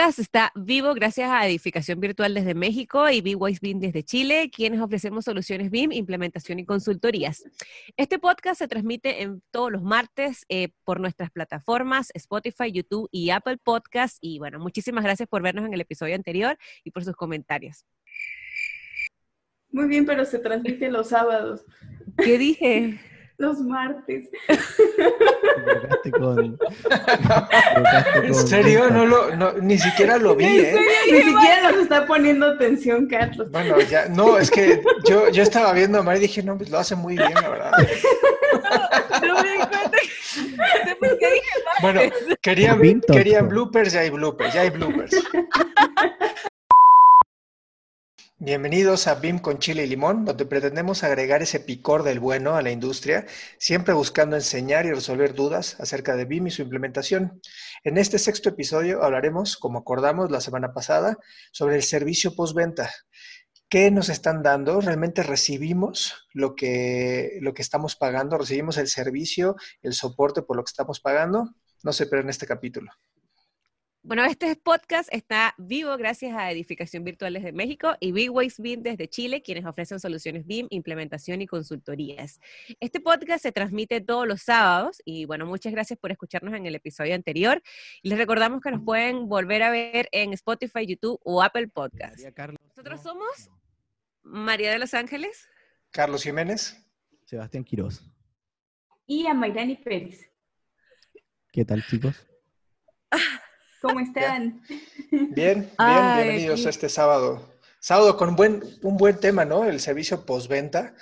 [0.00, 4.80] Podcast está vivo gracias a Edificación Virtual desde México y B-Wise BIM desde Chile, quienes
[4.80, 7.44] ofrecemos soluciones BIM, implementación y consultorías.
[7.98, 13.28] Este podcast se transmite en todos los martes eh, por nuestras plataformas Spotify, YouTube y
[13.28, 14.16] Apple Podcasts.
[14.22, 17.84] Y bueno, muchísimas gracias por vernos en el episodio anterior y por sus comentarios.
[19.70, 21.66] Muy bien, pero se transmite los sábados.
[22.16, 23.00] ¿Qué dije?
[23.40, 24.28] Los martes.
[26.18, 26.58] Con,
[28.22, 28.90] ¿En serio?
[28.90, 30.76] No lo, no, ni siquiera lo vi, ¿eh?
[31.10, 33.50] Ni siquiera nos está poniendo atención, Carlos.
[33.50, 36.68] Bueno, ya, no, es que yo, yo estaba viendo a Mari y dije, no, pues
[36.68, 37.72] lo hace muy bien, la verdad.
[39.22, 41.82] No me di cuenta que- no sé por qué dije martes.
[41.82, 42.00] Bueno,
[42.42, 45.10] querían, querían bloopers, ya hay bloopers, ya hay bloopers.
[48.42, 52.62] Bienvenidos a BIM con chile y limón, donde pretendemos agregar ese picor del bueno a
[52.62, 53.26] la industria,
[53.58, 57.42] siempre buscando enseñar y resolver dudas acerca de BIM y su implementación.
[57.84, 61.18] En este sexto episodio hablaremos, como acordamos la semana pasada,
[61.52, 62.90] sobre el servicio postventa.
[63.68, 64.80] ¿Qué nos están dando?
[64.80, 68.38] ¿Realmente recibimos lo que, lo que estamos pagando?
[68.38, 71.50] ¿Recibimos el servicio, el soporte por lo que estamos pagando?
[71.82, 72.90] No se pierdan este capítulo.
[74.02, 79.08] Bueno, este podcast está vivo gracias a Edificación Virtual desde México y B-Ways BIM desde
[79.08, 82.40] Chile, quienes ofrecen soluciones BIM, implementación y consultorías.
[82.80, 86.74] Este podcast se transmite todos los sábados y bueno, muchas gracias por escucharnos en el
[86.74, 87.62] episodio anterior.
[88.02, 92.18] Y les recordamos que nos pueden volver a ver en Spotify, YouTube o Apple Podcast.
[92.18, 93.50] Nosotros somos
[94.22, 95.46] María de Los Ángeles.
[95.90, 96.82] Carlos Jiménez.
[97.26, 98.02] Sebastián Quiroz.
[99.06, 100.26] Y a Mayrani Pérez.
[101.52, 102.26] ¿Qué tal, chicos?
[103.80, 104.60] ¿Cómo están?
[105.10, 107.48] Bien, bien, Ay, bienvenidos a este sábado.
[107.78, 109.64] Sábado con buen, un buen tema, ¿no?
[109.64, 110.94] El servicio postventa.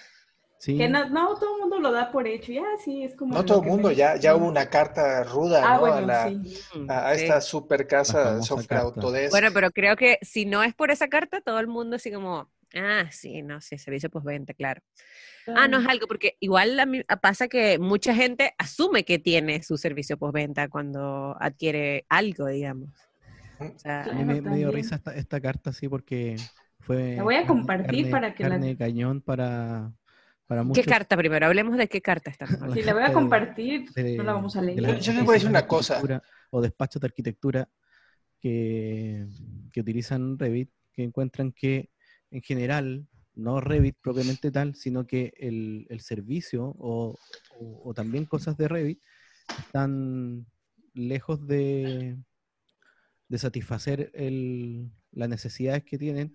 [0.61, 0.77] Sí.
[0.77, 2.53] Que no, no, todo el mundo lo da por hecho.
[2.53, 3.33] Ya, sí, es como.
[3.35, 5.81] No todo el mundo, ya, ya hubo una carta ruda, Ah, ¿no?
[5.81, 6.59] bueno, a, la- sí.
[6.89, 7.23] a, a Sí.
[7.23, 8.81] esta super casa Software.
[8.81, 9.31] Autodesk.
[9.31, 12.49] Bueno, pero creo que si no es por esa carta, todo el mundo así como,
[12.75, 14.83] ah, sí, no, sí, servicio postventa, claro.
[15.47, 19.63] Ah, no es algo, porque igual a mí pasa que mucha gente asume que tiene
[19.63, 22.91] su servicio postventa cuando adquiere algo, digamos.
[23.59, 26.37] O sea, A mí Claro, me, me dio risa esta, esta carta, sí, porque
[26.81, 27.17] fue.
[27.17, 29.93] La voy a carne- compartir carne- para que la- carne de cañón para,
[30.47, 31.47] para ¿qué carta primero?
[31.47, 32.75] Hablemos de qué carta estamos hablando.
[32.75, 34.81] Si la voy a compartir, de- no la vamos a leer.
[34.81, 36.01] Yo- yo les voy a decir una cosa.
[36.51, 37.69] O despachos de arquitectura
[38.41, 39.27] que,
[39.73, 41.91] que utilizan Revit, que encuentran que
[42.31, 47.15] en general, no Revit propiamente tal, sino que el, el servicio o,
[47.59, 49.01] o- o también cosas de Revit
[49.57, 50.47] están
[50.95, 52.17] lejos de,
[53.29, 56.33] de satisfacer el- las necesidades que tienen.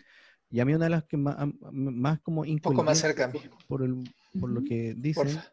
[0.50, 1.38] Y a mí una de las que más,
[1.72, 3.32] más como un poco más cerca.
[3.68, 4.04] por, el,
[4.40, 5.52] por lo que dicen, Porfa.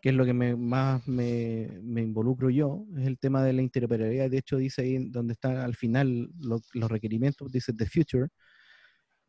[0.00, 3.62] que es lo que me, más me, me involucro yo, es el tema de la
[3.62, 4.30] interoperabilidad.
[4.30, 8.28] De hecho, dice ahí donde está al final lo- los requerimientos, dice The Future.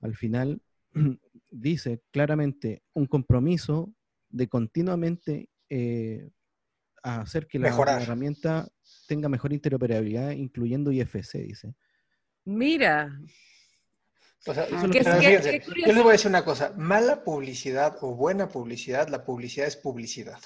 [0.02, 0.62] Al final
[1.52, 3.94] dice claramente un compromiso
[4.30, 6.30] de continuamente eh,
[7.04, 8.68] a hacer que la, herramienta
[9.08, 11.76] tenga mejor interoperabilidad, incluyendo IFC, dice.
[12.46, 13.20] Mira,
[14.46, 19.10] O sea, que- yo les voy a decir una cosa, mala publicidad o buena publicidad,
[19.10, 20.40] la publicidad es publicidad.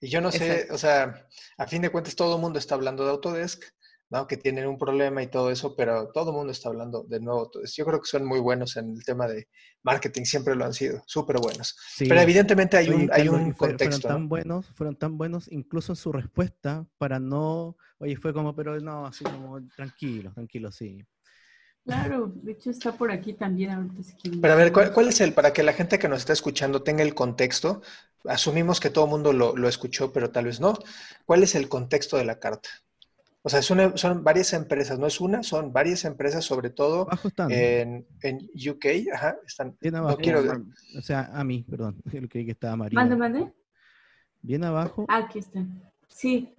[0.00, 0.74] Y yo no sé, Exacto.
[0.74, 3.62] o sea, a fin de cuentas todo el mundo está hablando de Autodesk,
[4.10, 4.26] ¿no?
[4.26, 7.50] Que tienen un problema y todo eso, pero todo el mundo está hablando de nuevo.
[7.74, 9.48] Yo creo que son muy buenos en el tema de
[9.82, 11.76] marketing, siempre lo han sido, súper buenos.
[11.94, 12.06] Sí.
[12.08, 14.00] Pero evidentemente hay Oye, un, hay Carlos, un y fue- contexto.
[14.02, 14.28] Fueron tan ¿no?
[14.28, 19.06] buenos, fueron tan buenos, incluso en su respuesta, para no, oye, fue como, pero no,
[19.06, 21.04] así como, tranquilo, tranquilo, sí.
[21.84, 24.40] Claro, de hecho está por aquí también ahorita si quieren.
[24.40, 26.82] Pero a ver, ¿cuál, cuál es el, para que la gente que nos está escuchando
[26.82, 27.80] tenga el contexto?
[28.24, 30.76] Asumimos que todo el mundo lo, lo escuchó, pero tal vez no.
[31.24, 32.68] ¿Cuál es el contexto de la carta?
[33.46, 37.06] O sea, una- son varias empresas, no es una, son varias empresas, sobre todo
[37.48, 38.38] en, en
[38.68, 40.18] UK, ajá, están, bien no abajo.
[40.18, 40.40] quiero,
[40.98, 42.96] O sea, a mí, perdón, yo creí que estaba María.
[42.98, 43.52] Mande, mande.
[44.42, 45.80] Bien abajo, Ah, aquí están.
[46.08, 46.52] Sí,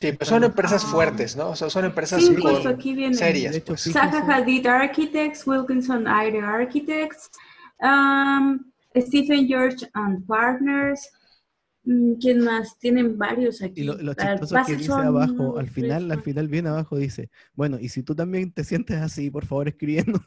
[0.00, 0.88] sí, pero son empresas Ah.
[0.88, 1.50] fuertes, ¿no?
[1.50, 3.14] O sea, son empresas sí, con- justo aquí viene.
[3.14, 3.82] serias, hecho, pues.
[3.92, 7.30] Zaha Hadid Architects, Wilkinson Aire Architects,
[7.82, 8.60] um,
[8.96, 11.00] Stephen George and Partners.
[11.92, 12.78] Mm, ¿Quién más?
[12.78, 13.80] Tienen varios aquí.
[13.80, 17.30] y lo, lo chistoso que dice Patterson, abajo, al final, al final, bien abajo dice,
[17.54, 20.20] bueno, y si tú también te sientes así, por favor, escribiendo.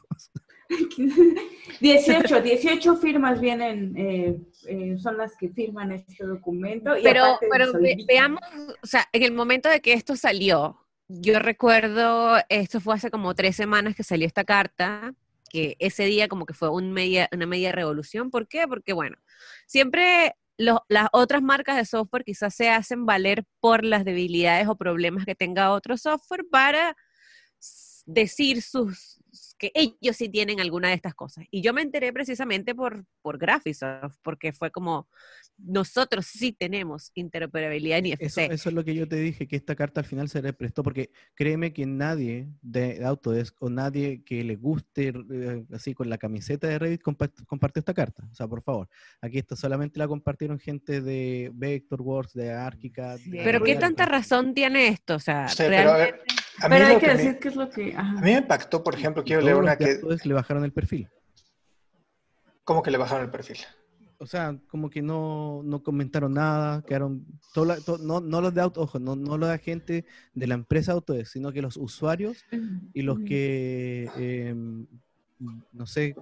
[1.80, 4.36] 18, 18 firmas vienen, eh,
[4.68, 6.92] eh, son las que firman este documento.
[7.02, 7.72] pero pero
[8.06, 8.40] veamos,
[8.82, 13.34] o sea, en el momento de que esto salió, yo recuerdo, esto fue hace como
[13.34, 15.14] tres semanas que salió esta carta,
[15.50, 18.30] que ese día como que fue un media, una media revolución.
[18.30, 18.66] ¿Por qué?
[18.66, 19.18] Porque, bueno,
[19.66, 25.24] siempre las otras marcas de software quizás se hacen valer por las debilidades o problemas
[25.24, 26.96] que tenga otro software para
[28.06, 29.21] decir sus,
[29.58, 31.44] que ellos sí tienen alguna de estas cosas.
[31.50, 35.08] Y yo me enteré precisamente por, por Graphisoft, porque fue como,
[35.58, 38.38] nosotros sí tenemos interoperabilidad en IFC.
[38.50, 40.82] Eso, es lo que yo te dije, que esta carta al final se le prestó,
[40.82, 46.18] porque créeme que nadie de Autodesk o nadie que le guste eh, así con la
[46.18, 48.26] camiseta de Revit compartió esta carta.
[48.30, 48.88] O sea, por favor,
[49.20, 53.18] aquí esto solamente la compartieron gente de Vectorworks, de Archicad.
[53.30, 55.14] pero ¿qué tanta razón tiene esto?
[55.14, 56.31] O sea, realmente...
[56.68, 57.94] Pero hay que, decir qué es lo que...
[57.96, 59.98] A mí me impactó, por ejemplo, quiero leer una que...
[60.24, 61.08] le bajaron el perfil.
[62.64, 63.58] ¿Cómo que le bajaron el perfil?
[64.18, 67.26] O sea, como que no, no comentaron nada, quedaron...
[68.00, 70.04] no, no, los de auto, ojo, no, no los de gente
[70.34, 72.44] de la empresa Autodesk, sino que los usuarios
[72.92, 74.86] y los que, em,
[75.72, 76.14] no sé,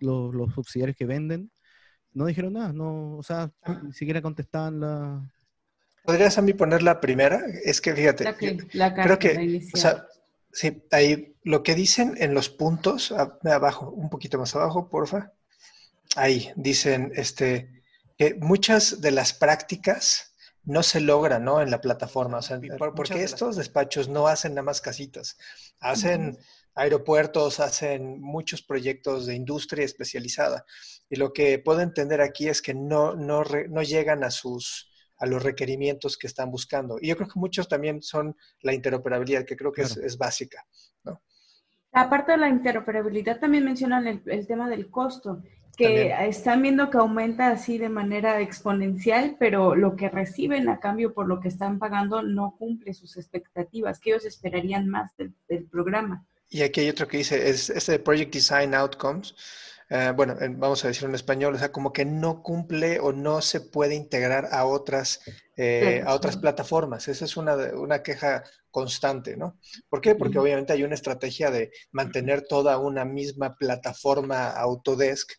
[0.00, 1.50] los, los subsidiarios que venden,
[2.12, 3.80] no dijeron nada, no, o sea, ah.
[3.82, 5.32] ni siquiera contestaban la,
[6.08, 7.44] ¿Podrías a mí poner la primera?
[7.64, 10.06] Es que fíjate, creo que, o sea,
[10.50, 15.32] sí, ahí lo que dicen en los puntos, abajo, un poquito más abajo, porfa.
[16.16, 17.82] Ahí dicen este,
[18.16, 20.34] que muchas de las prácticas
[20.64, 21.60] no se logran, ¿no?
[21.60, 22.58] En la plataforma, o sea,
[22.96, 25.36] porque estos despachos no hacen nada más casitas,
[25.78, 26.38] hacen
[26.74, 30.64] aeropuertos, hacen muchos proyectos de industria especializada.
[31.10, 34.88] Y lo que puedo entender aquí es que no, no, no llegan a sus
[35.18, 36.98] a los requerimientos que están buscando.
[37.00, 40.64] Y yo creo que muchos también son la interoperabilidad, que creo que es, básica.
[41.04, 41.20] ¿no?
[41.92, 45.42] Aparte de la interoperabilidad, también mencionan el, tema del costo,
[45.76, 51.14] que están viendo que aumenta así de manera exponencial, pero lo que reciben a cambio
[51.14, 55.66] por lo que están pagando no cumple sus expectativas, que ellos esperarían más del, del
[55.66, 56.26] programa.
[56.50, 59.34] Y aquí hay otro que dice, es este Project Design Outcomes,
[59.90, 63.40] eh, bueno, vamos a decirlo en español, o sea, como que no cumple o no
[63.40, 65.20] se puede integrar a otras,
[65.56, 67.08] eh, a otras plataformas.
[67.08, 69.58] Esa es una, una queja constante, ¿no?
[69.88, 70.14] ¿Por qué?
[70.14, 75.32] Porque obviamente hay una estrategia de mantener toda una misma plataforma Autodesk,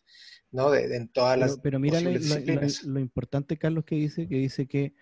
[0.50, 0.70] ¿no?
[0.70, 4.94] De, en todas las Pero, mira lo, importante, Carlos, que dice, que dice que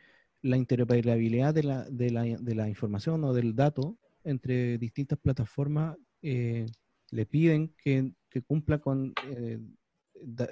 [0.42, 5.96] la interoperabilidad de la, de la, de la información o del dato entre distintas plataformas
[6.20, 6.66] eh,
[7.10, 9.58] le piden que que cumpla con eh,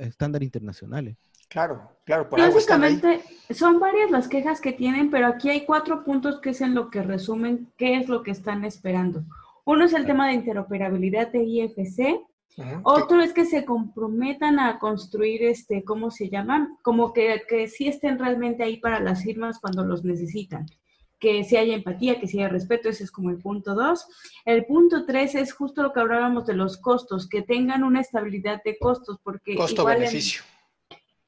[0.00, 1.16] estándares internacionales.
[1.48, 2.28] Claro, claro.
[2.28, 3.20] Por Básicamente
[3.50, 6.90] son varias las quejas que tienen, pero aquí hay cuatro puntos que es en lo
[6.90, 9.22] que resumen qué es lo que están esperando.
[9.64, 12.20] Uno es el tema de interoperabilidad de IFC.
[12.84, 16.78] Otro es que se comprometan a construir, este, ¿cómo se llaman?
[16.82, 20.66] Como que, que sí estén realmente ahí para las firmas cuando los necesitan
[21.18, 24.06] que si haya empatía, que si haya respeto, ese es como el punto dos.
[24.44, 28.62] El punto tres es justo lo que hablábamos de los costos, que tengan una estabilidad
[28.64, 29.54] de costos, porque...
[29.54, 30.42] Costo-beneficio.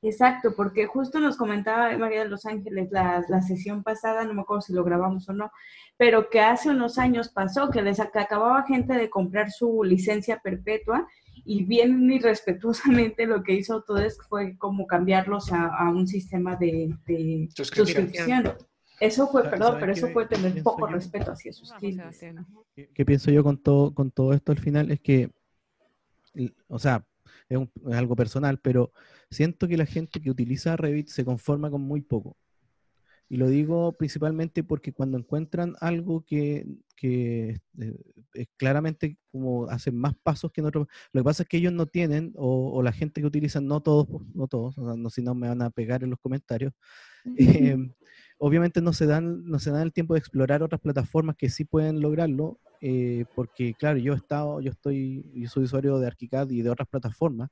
[0.01, 4.43] Exacto, porque justo nos comentaba María de los Ángeles la, la, sesión pasada, no me
[4.43, 5.51] acuerdo si lo grabamos o no,
[5.97, 11.09] pero que hace unos años pasó que les acababa gente de comprar su licencia perpetua
[11.45, 17.49] y bien irrespetuosamente lo que hizo Autodesk fue como cambiarlos a, un sistema de, de
[17.53, 18.55] suscripción.
[19.01, 22.21] Eso fue, perdón, pero eso fue tener poco respeto hacia sus clientes.
[22.95, 24.91] ¿Qué, pienso yo con todo, con todo esto al final?
[24.91, 25.31] Es que,
[26.69, 27.07] o sea,
[27.49, 27.59] es,
[27.93, 28.93] algo personal, pero
[29.31, 32.37] siento que la gente que utiliza Revit se conforma con muy poco.
[33.31, 37.95] Y lo digo principalmente porque cuando encuentran algo que, que eh,
[38.33, 41.75] es claramente como hacen más pasos que en otros, lo que pasa es que ellos
[41.75, 45.49] no tienen, o, la gente que utilizan, no todos, no todos, no, si no me
[45.49, 46.73] van a pegar en los comentarios,
[48.39, 51.65] obviamente no se dan no se dan el tiempo de explorar otras plataformas que sí
[51.65, 56.51] pueden lograrlo eh, porque claro yo he estado yo estoy yo soy usuario de ArchiCAD
[56.51, 57.51] y de otras plataformas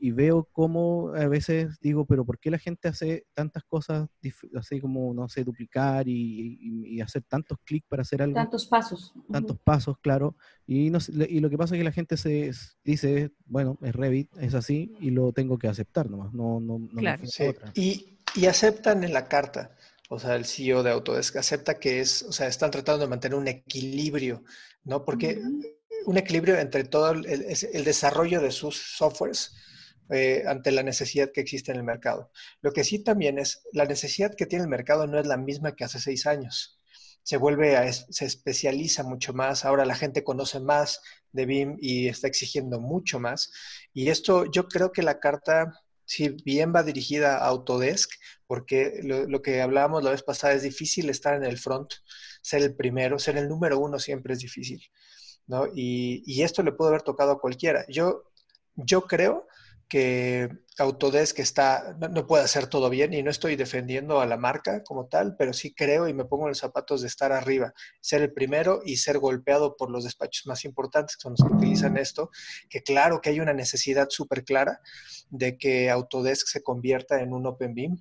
[0.00, 4.08] y veo cómo a veces digo pero por qué la gente hace tantas cosas
[4.56, 9.58] así como no sé duplicar y, hacer tantos clics para hacer algo tantos pasos tantos
[9.60, 10.34] pasos claro
[10.66, 12.50] y no, y lo que pasa es que la gente se
[12.82, 16.88] dice bueno es Revit es así y lo tengo que aceptar nomás no no, no
[17.00, 17.22] claro.
[17.48, 17.70] otra.
[17.74, 19.70] y y aceptan en la carta
[20.08, 23.36] o sea, el CEO de Autodesk acepta que es, o sea, están tratando de mantener
[23.36, 24.44] un equilibrio,
[24.84, 25.04] ¿no?
[25.04, 25.40] Porque
[26.06, 29.54] un equilibrio entre todo el, el, desarrollo de sus softwares
[30.10, 32.30] eh, ante la necesidad que existe en el mercado.
[32.62, 35.74] Lo que sí también es, la necesidad que tiene el mercado no es la misma
[35.74, 36.78] que hace seis años.
[37.24, 41.00] se vuelve, se especializa mucho más, ahora la gente conoce más
[41.32, 43.50] de BIM y está exigiendo mucho más.
[43.92, 45.72] Y esto yo creo que la carta,
[46.06, 48.12] si bien va dirigida a Autodesk,
[48.46, 51.92] porque lo, que hablábamos la vez pasada es difícil estar en el front,
[52.42, 54.82] ser el primero, ser el número uno siempre es difícil.
[55.46, 55.66] ¿no?
[55.74, 57.84] Y, y esto le puede haber tocado a cualquiera.
[57.88, 58.24] Yo,
[58.76, 59.46] yo creo
[59.88, 64.82] que Autodesk está, no, puede hacer todo bien y no estoy defendiendo a la marca
[64.82, 68.22] como tal, pero sí creo y me pongo en los zapatos de estar arriba, ser
[68.22, 71.96] el primero y ser golpeado por los despachos más importantes que son los que utilizan
[71.96, 72.30] esto,
[72.68, 74.80] que claro que hay una necesidad súper clara
[75.30, 77.96] de que Autodesk se convierta en un Open BIM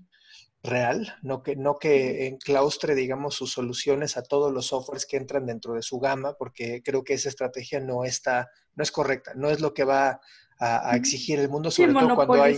[0.66, 5.46] real, no que, no que enclaustre, digamos, sus soluciones a todos los softwares que entran
[5.46, 9.50] dentro de su gama, porque creo que esa estrategia no está, no es correcta, no
[9.50, 10.20] es lo que va
[10.60, 12.58] a, exigir el mundo, sobre todo cuando hay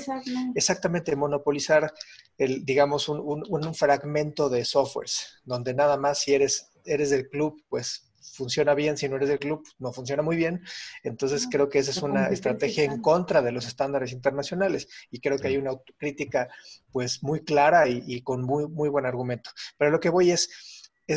[0.56, 1.92] exactamente monopolizar
[2.38, 7.64] el, digamos, un, un, fragmento de softwares, donde nada más si eres, eres del club,
[7.70, 10.64] pues funciona bien, si no eres del club, no funciona muy bien.
[11.04, 15.38] Entonces creo que esa es una estrategia en contra de los estándares internacionales y creo
[15.38, 16.50] que hay una autocrítica
[16.92, 19.52] pues muy clara y, y con muy, muy buen argumento.
[19.78, 20.50] Pero lo que voy es,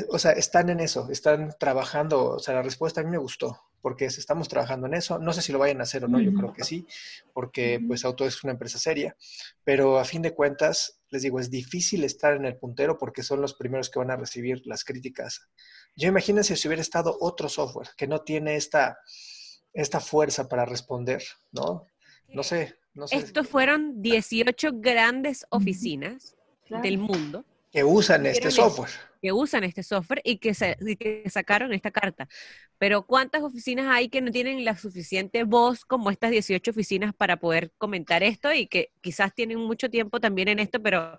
[0.08, 3.60] o sea, están en eso, están trabajando, o sea, la respuesta a mí me gustó
[3.80, 5.18] porque estamos trabajando en eso.
[5.18, 6.86] No sé si lo vayan a hacer o no, yo creo que sí,
[7.32, 9.16] porque pues Auto es una empresa seria,
[9.64, 13.40] pero a fin de cuentas, les digo, es difícil estar en el puntero porque son
[13.40, 15.48] los primeros que van a recibir las críticas.
[16.00, 18.98] Yo imagínense si hubiera estado otro software que no tiene esta,
[19.74, 21.86] esta fuerza para responder, ¿no?
[22.28, 22.74] No sé.
[22.94, 23.16] No sé.
[23.16, 26.34] Estos fueron 18 grandes oficinas
[26.82, 28.90] del mundo que usan este software.
[29.20, 32.28] Que usan este software y que, se, que sacaron esta carta.
[32.78, 37.38] Pero ¿cuántas oficinas hay que no tienen la suficiente voz como estas 18 oficinas para
[37.38, 41.18] poder comentar esto y que quizás tienen mucho tiempo también en esto, pero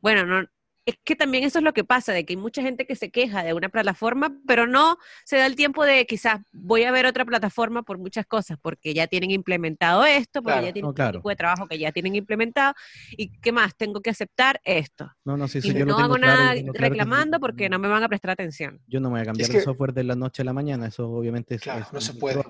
[0.00, 0.48] bueno, no,
[0.86, 3.10] es que también eso es lo que pasa, de que hay mucha gente que se
[3.10, 7.06] queja de una plataforma, pero no se da el tiempo de quizás voy a ver
[7.06, 11.28] otra plataforma por muchas cosas, porque ya tienen implementado esto, porque ya tienen un tipo
[11.28, 12.74] de trabajo que ya tienen implementado,
[13.10, 15.10] y qué más, tengo que aceptar esto.
[15.24, 18.08] No, no, sí, sí, y yo no hago nada reclamando porque no me van a
[18.08, 18.80] prestar atención.
[18.86, 21.56] Yo no voy a cambiar el software de la noche a la mañana, eso obviamente
[21.56, 22.42] es, claro, no se puede.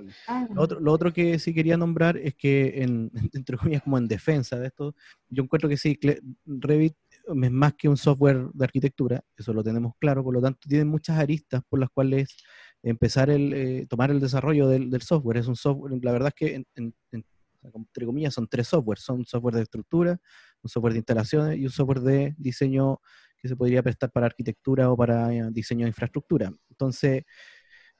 [0.54, 4.08] Lo otro, lo otro que sí quería nombrar es que, en, entre comillas, como en
[4.08, 4.94] defensa de esto,
[5.28, 5.99] yo encuentro que sí,
[6.46, 6.94] Revit
[7.42, 10.84] es más que un software de arquitectura, eso lo tenemos claro, por lo tanto tiene
[10.84, 12.37] muchas aristas por las cuales
[12.82, 15.38] empezar el, eh, tomar el desarrollo del, software.
[15.38, 16.64] Es un software, la verdad es que
[17.62, 20.18] entre comillas son tres softwares, son un software de estructura,
[20.62, 23.00] un software de instalaciones y un software de diseño
[23.38, 26.52] que se podría prestar para arquitectura o para eh, diseño de infraestructura.
[26.68, 27.25] Entonces,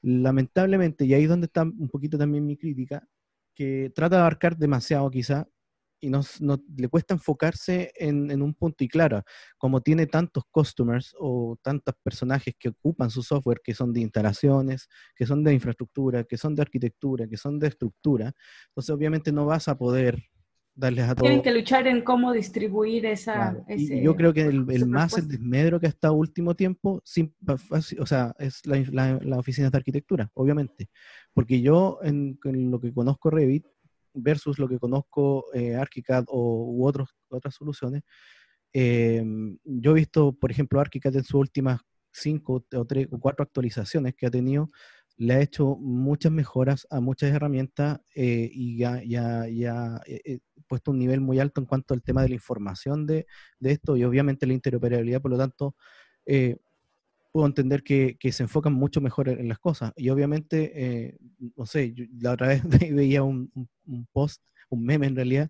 [0.01, 3.05] lamentablemente, y ahí es donde está un poquito también mi crítica,
[3.55, 5.47] que trata de abarcar demasiado quizá
[6.01, 6.21] y no,
[6.75, 9.23] le cuesta enfocarse en, un punto y claro,
[9.57, 14.89] como tiene tantos customers o tantos personajes que ocupan su software, que son de instalaciones,
[15.15, 18.33] que son de infraestructura, que son de arquitectura, que son de estructura,
[18.69, 20.23] entonces obviamente no vas a poder
[20.73, 21.27] darles a todos.
[21.27, 23.55] Tienen que luchar en cómo distribuir esa...
[23.69, 28.35] y yo creo que el, más el desmedro que ha estado último tiempo, o sea,
[28.39, 30.89] es la, la, oficina de arquitectura, obviamente,
[31.33, 33.65] porque yo en, en lo que conozco Revit,
[34.13, 38.03] versus lo que conozco eh, ArchiCAD o, u otros, otras soluciones,
[38.73, 39.23] eh,
[39.63, 44.15] yo he visto, por ejemplo, ArchiCAD en sus últimas cinco o tres o cuatro actualizaciones
[44.15, 44.71] que ha tenido,
[45.17, 50.01] le ha hecho muchas mejoras a muchas herramientas eh, y ya, ya, ya
[50.71, 53.27] puesto un nivel muy alto en cuanto al tema de la información de,
[53.59, 55.75] de esto y obviamente la interoperabilidad, por lo tanto,
[56.25, 56.55] eh,
[57.31, 59.93] puedo entender que, se enfocan mucho mejor en, las cosas.
[59.95, 61.17] Y obviamente, eh,
[61.55, 62.61] no sé, la otra vez
[62.95, 63.51] veía un,
[64.11, 65.49] post, un meme en realidad,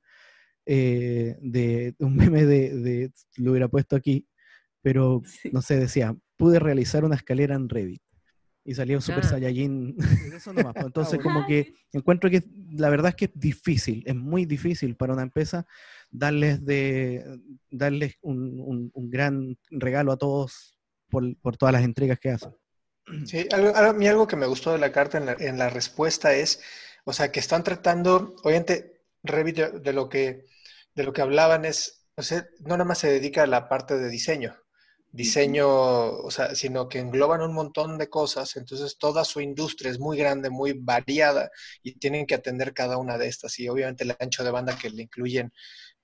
[0.65, 4.27] eh, de un meme de, lo hubiera puesto aquí,
[4.81, 5.21] pero
[5.51, 8.01] no sé, decía, pude realizar una escalera en Revit.
[8.63, 9.29] Y salió Super ah.
[9.29, 9.95] Saiyajin.
[10.35, 10.73] Eso nomás.
[10.73, 10.85] Pues.
[10.85, 15.13] Entonces, como que encuentro que la verdad es que es difícil, es muy difícil para
[15.13, 15.65] una empresa
[16.11, 17.39] darles, de,
[17.71, 20.77] darles un, un gran regalo a todos
[21.11, 22.55] por, todas las entregas que hacen.
[23.25, 26.61] Sí, a mí algo que me gustó de la carta en la, respuesta es,
[27.03, 30.45] o sea, que están tratando, obviamente, Revit de, lo que
[30.95, 33.97] de lo que hablaban es, o sea, no nada más se dedica a la parte
[33.97, 34.55] de diseño,
[35.11, 39.99] diseño, o sea, sino que engloban un montón de cosas, entonces toda su industria es
[39.99, 41.51] muy grande, muy variada
[41.83, 44.89] y tienen que atender cada una de estas y obviamente el ancho de banda que
[44.89, 45.51] le incluyen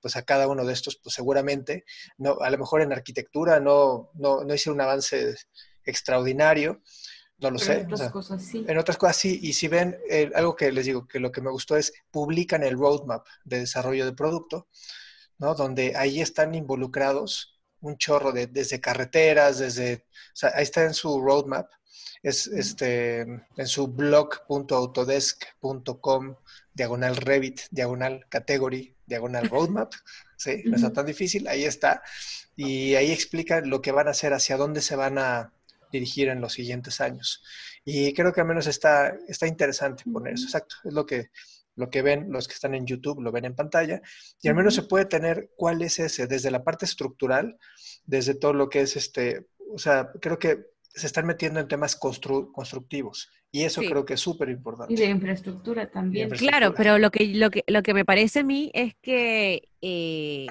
[0.08, 1.84] pues a cada uno de estos, pues seguramente,
[2.18, 5.36] no, a lo mejor en arquitectura no, no, no hice un avance
[5.84, 6.82] extraordinario,
[7.40, 7.82] no lo sé.
[7.82, 8.66] En otras cosas sí.
[8.66, 11.42] En otras cosas sí, y si ven, eh, algo que les digo, que lo que
[11.42, 14.70] me gustó es, publican el roadmap de desarrollo de producto,
[15.40, 15.56] ¿no?
[15.56, 20.94] Donde ahí están involucrados un chorro de, desde carreteras, desde, o sea, ahí está en
[20.94, 21.70] su roadmap,
[22.24, 26.36] es este, en su blog.autodesk.com,
[26.74, 29.94] diagonal Revit, diagonal category, diagonal roadmap,
[30.36, 30.64] ¿sí?
[30.66, 32.02] No está tan difícil, ahí está.
[32.56, 35.54] Y ahí explica lo que van a hacer, hacia dónde se van a
[35.92, 37.44] dirigir en los siguientes años.
[37.86, 41.30] Y creo que al menos está, está interesante poner eso, exacto, es lo que,
[41.76, 44.02] lo que ven los que están en YouTube, lo ven en pantalla,
[44.42, 47.58] y al menos se puede tener cuál es ese, desde la parte estructural,
[48.06, 50.66] desde todo lo que es este, o sea, creo que
[50.98, 53.30] se están metiendo en temas constructivos.
[53.52, 54.94] Y eso creo que es súper importante.
[54.94, 56.30] Y de infraestructura también.
[56.32, 60.48] Claro, pero lo que, lo, que, lo que me parece a mí es que eh,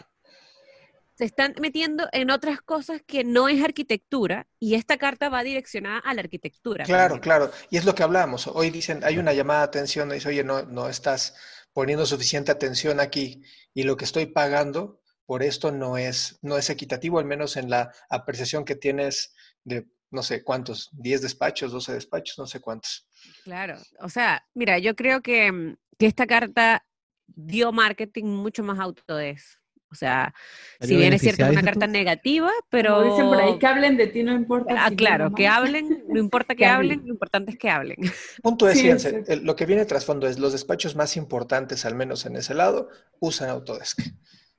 [1.17, 5.99] se están metiendo en otras cosas que no es arquitectura y esta carta va direccionada
[5.99, 6.85] a la arquitectura.
[6.85, 7.51] Claro, claro.
[7.71, 8.47] Y es lo que hablamos.
[8.47, 11.35] Hoy dicen, hay una llamada de atención, dice, oye, no, no estás
[11.73, 13.43] poniendo suficiente atención aquí
[13.75, 17.69] y lo que estoy pagando por esto no es, no es equitativo, al menos en
[17.69, 19.35] la apreciación que tienes
[19.65, 23.07] de no sé cuántos, 10 despachos, 12 despachos, no sé cuántos.
[23.45, 26.85] Claro, o sea, mira, yo creo que, mm, que esta carta
[27.27, 29.59] dio marketing mucho más Autodesk.
[29.89, 30.35] O sea,
[30.81, 32.97] si bien es cierto que es una carta negativa, pero...
[32.97, 34.75] Como dicen por ahí, que hablen de ti no importa.
[34.77, 37.97] Ah, claro, que hablen, no importa que, hablen, lo importante es que hablen.
[38.43, 42.37] Punto es, fíjense, lo que viene trasfondo es los despachos más importantes, al menos en
[42.37, 42.89] ese lado,
[43.21, 44.01] usan Autodesk.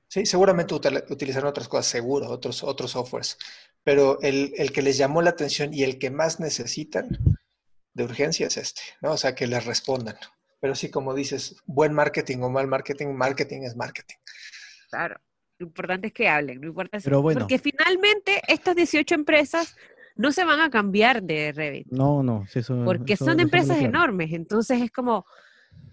[0.08, 3.36] Sí, seguramente utilizan otras cosas, seguro, otros, otros softwares,
[3.84, 7.18] pero el, que les llamó la atención y el que más necesitan
[7.92, 9.12] de urgencia es este, ¿no?
[9.12, 10.16] O sea, que les respondan.
[10.60, 14.16] Pero sí, como dices, buen marketing o mal marketing, marketing es marketing.
[14.90, 15.20] Claro,
[15.58, 17.40] lo importante es que hablen, no importa Pero bueno.
[17.40, 19.76] porque finalmente estas 18 empresas
[20.16, 21.86] no se van a cambiar de Revit.
[21.90, 25.26] No, no, eso, porque son empresas enormes, entonces es como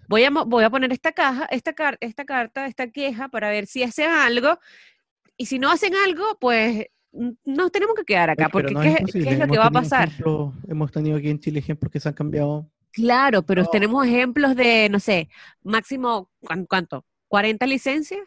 [0.08, 3.82] voy a, voy a poner esta caja, esta, esta carta, esta queja para ver si
[3.82, 4.58] hacen algo
[5.36, 6.86] y si no hacen algo, pues
[7.44, 8.98] nos tenemos que quedar acá, porque ¿qué,
[9.30, 10.10] es, lo que va a pasar?
[10.68, 12.70] hemos tenido aquí en Chile ejemplos que se han cambiado.
[12.92, 15.28] Claro, pero tenemos ejemplos de, no sé,
[15.62, 16.30] máximo,
[16.68, 17.04] ¿cuánto?
[17.28, 18.20] ¿40 licencias?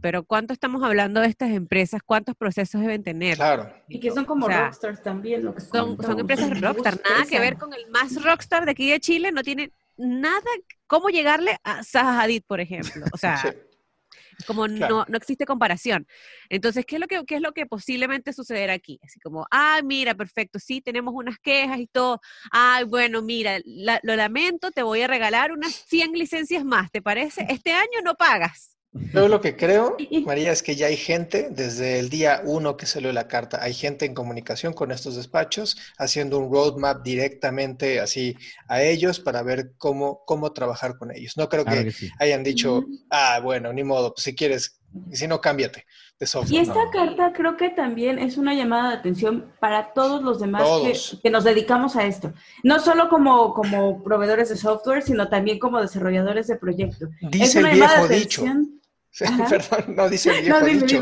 [0.00, 2.02] Pero ¿cuánto estamos hablando de estas empresas?
[2.04, 3.36] ¿Cuántos procesos deben tener?
[3.36, 3.72] Claro.
[3.88, 5.44] Y que son como rockstars también.
[5.44, 8.90] Lo que son, son empresas rockstar, nada que ver con el más rockstar de aquí
[8.90, 10.42] de Chile, no tiene nada,
[10.94, 13.04] cómo llegarle a Zaha Hadid, por ejemplo.
[13.12, 13.42] O sea,
[14.46, 16.06] como no, no existe comparación.
[16.48, 19.00] Entonces, ¿qué es, lo que, ¿qué es lo que posiblemente sucederá aquí?
[19.02, 22.20] Así como, ah, mira, perfecto, sí, tenemos unas quejas y todo.
[22.52, 27.44] Ay, bueno, mira, lo lamento, te voy a regalar unas 100 licencias más, ¿te parece?
[27.48, 28.73] Este año no pagas.
[29.12, 32.86] Yo lo que creo, María, es que ya hay gente, desde el día uno que
[32.86, 38.36] salió la carta, hay gente en comunicación con estos despachos, haciendo un roadmap directamente así
[38.68, 41.36] a ellos para ver cómo, cómo trabajar con ellos.
[41.36, 44.80] No creo que, hayan dicho, ah, bueno, ni modo, pues si quieres,
[45.10, 45.86] si no, cámbiate
[46.20, 46.54] de software.
[46.54, 50.62] Y esta carta creo que también es una llamada de atención para todos los demás
[50.84, 52.32] que, que, nos dedicamos a esto.
[52.62, 57.08] No solo como, como proveedores de software, sino también como desarrolladores de proyectos.
[57.20, 58.44] Dice el viejo dicho.
[59.48, 61.00] Perdón, no dice el viejo dicho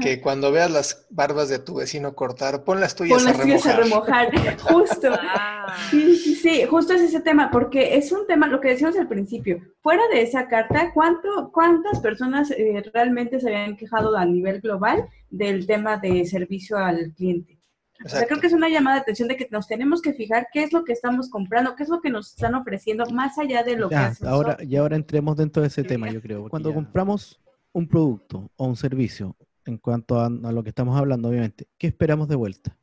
[0.00, 3.32] que cuando veas las barbas de tu vecino cortar, pon las tuyas, a,
[3.76, 4.28] remojar.
[4.62, 5.10] Justo.
[5.12, 5.74] Ah.
[5.90, 9.08] Sí, sí, sí, justo es ese tema, porque es un tema, lo que decíamos al
[9.08, 14.60] principio, fuera de esa carta, ¿cuánto, ¿cuántas personas eh, realmente se habían quejado a nivel
[14.60, 17.58] global del tema de servicio al cliente?
[18.04, 20.46] O sea, creo que es una llamada de atención de que nos tenemos que fijar
[20.52, 23.64] qué es lo que estamos comprando, qué es lo que nos están ofreciendo, más allá
[23.64, 24.28] de lo que hacen.
[24.28, 26.48] Ahora, y ahora entremos dentro de ese tema, yo creo.
[26.48, 27.40] Cuando compramos
[27.78, 32.28] un producto o un servicio, en cuanto a, lo que estamos hablando, obviamente, ¿qué esperamos
[32.28, 32.76] de vuelta?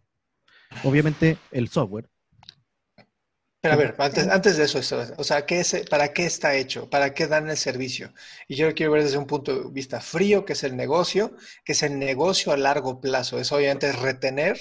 [0.83, 2.09] Obviamente el software.
[3.61, 4.79] Pero a ver, antes, antes de eso,
[5.17, 6.87] o sea, ¿qué es, ¿para qué está hecho?
[6.87, 8.13] ¿Para qué dan el servicio?
[8.47, 11.35] Y yo lo quiero ver desde un punto de vista frío, que es el negocio,
[11.63, 13.39] que es el negocio a largo plazo.
[13.39, 14.59] Es obviamente retener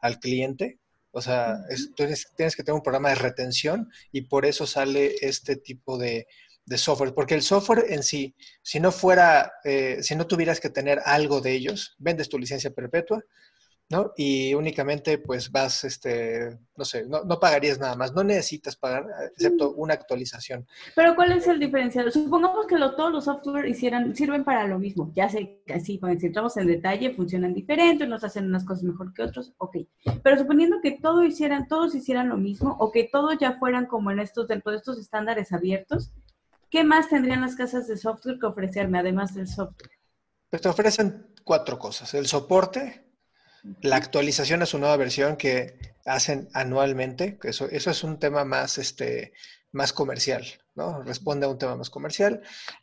[0.00, 0.78] al cliente.
[1.10, 1.58] O sea,
[1.96, 6.26] tienes, tienes que tener un programa de retención y por eso sale este tipo de,
[6.66, 10.68] de software, porque el software en sí, si no fuera, eh, si no tuvieras que
[10.68, 13.24] tener algo de ellos, vendes tu licencia perpetua,
[13.88, 14.12] ¿no?
[14.16, 19.06] Y únicamente pues vas, este, no sé, no, no, pagarías nada más, no necesitas pagar
[19.30, 20.66] excepto una actualización.
[20.96, 22.10] Pero ¿cuál es el diferencial?
[22.10, 26.26] Supongamos que todos los software hicieran, sirven para lo mismo, ya sé que así, cuando
[26.26, 29.76] entramos en detalle, funcionan diferentes, nos hacen unas cosas mejor que otros, ok.
[30.22, 34.10] Pero suponiendo que todo hicieran, todos hicieran lo mismo, o que todos ya fueran como
[34.10, 36.12] en estos, dentro de estos estándares abiertos,
[36.76, 39.92] ¿Qué más tendrían las casas de software que ofrecerme además del software?
[40.50, 42.12] Pues te ofrecen cuatro cosas.
[42.12, 43.06] El soporte,
[43.80, 48.44] la actualización a su nueva versión que hacen anualmente, que eso, eso es un tema
[48.44, 49.32] más, este,
[49.72, 51.02] más comercial, ¿no?
[51.02, 52.42] Responde a un tema más comercial.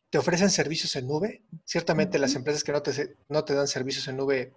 [0.09, 1.43] Te ofrecen servicios en nube.
[1.63, 4.55] Ciertamente las empresas que no te, no te dan servicios en nube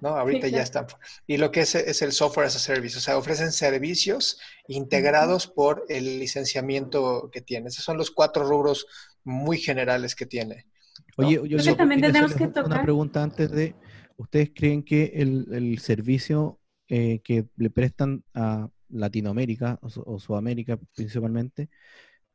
[0.00, 0.10] ¿no?
[0.10, 0.86] Ahorita ya están.
[1.26, 5.46] Y lo que es, es el software as a service, o sea, ofrecen servicios integrados
[5.46, 7.68] por el licenciamiento que tiene.
[7.68, 8.86] Esos son los cuatro rubros
[9.24, 10.66] muy generales que tiene.
[11.16, 12.66] Oye, yo, también tenemos que tocar.
[12.66, 13.74] Una pregunta antes de,
[14.16, 21.68] ¿ustedes creen que el, servicio eh, que le prestan a Latinoamérica o, Sudamérica principalmente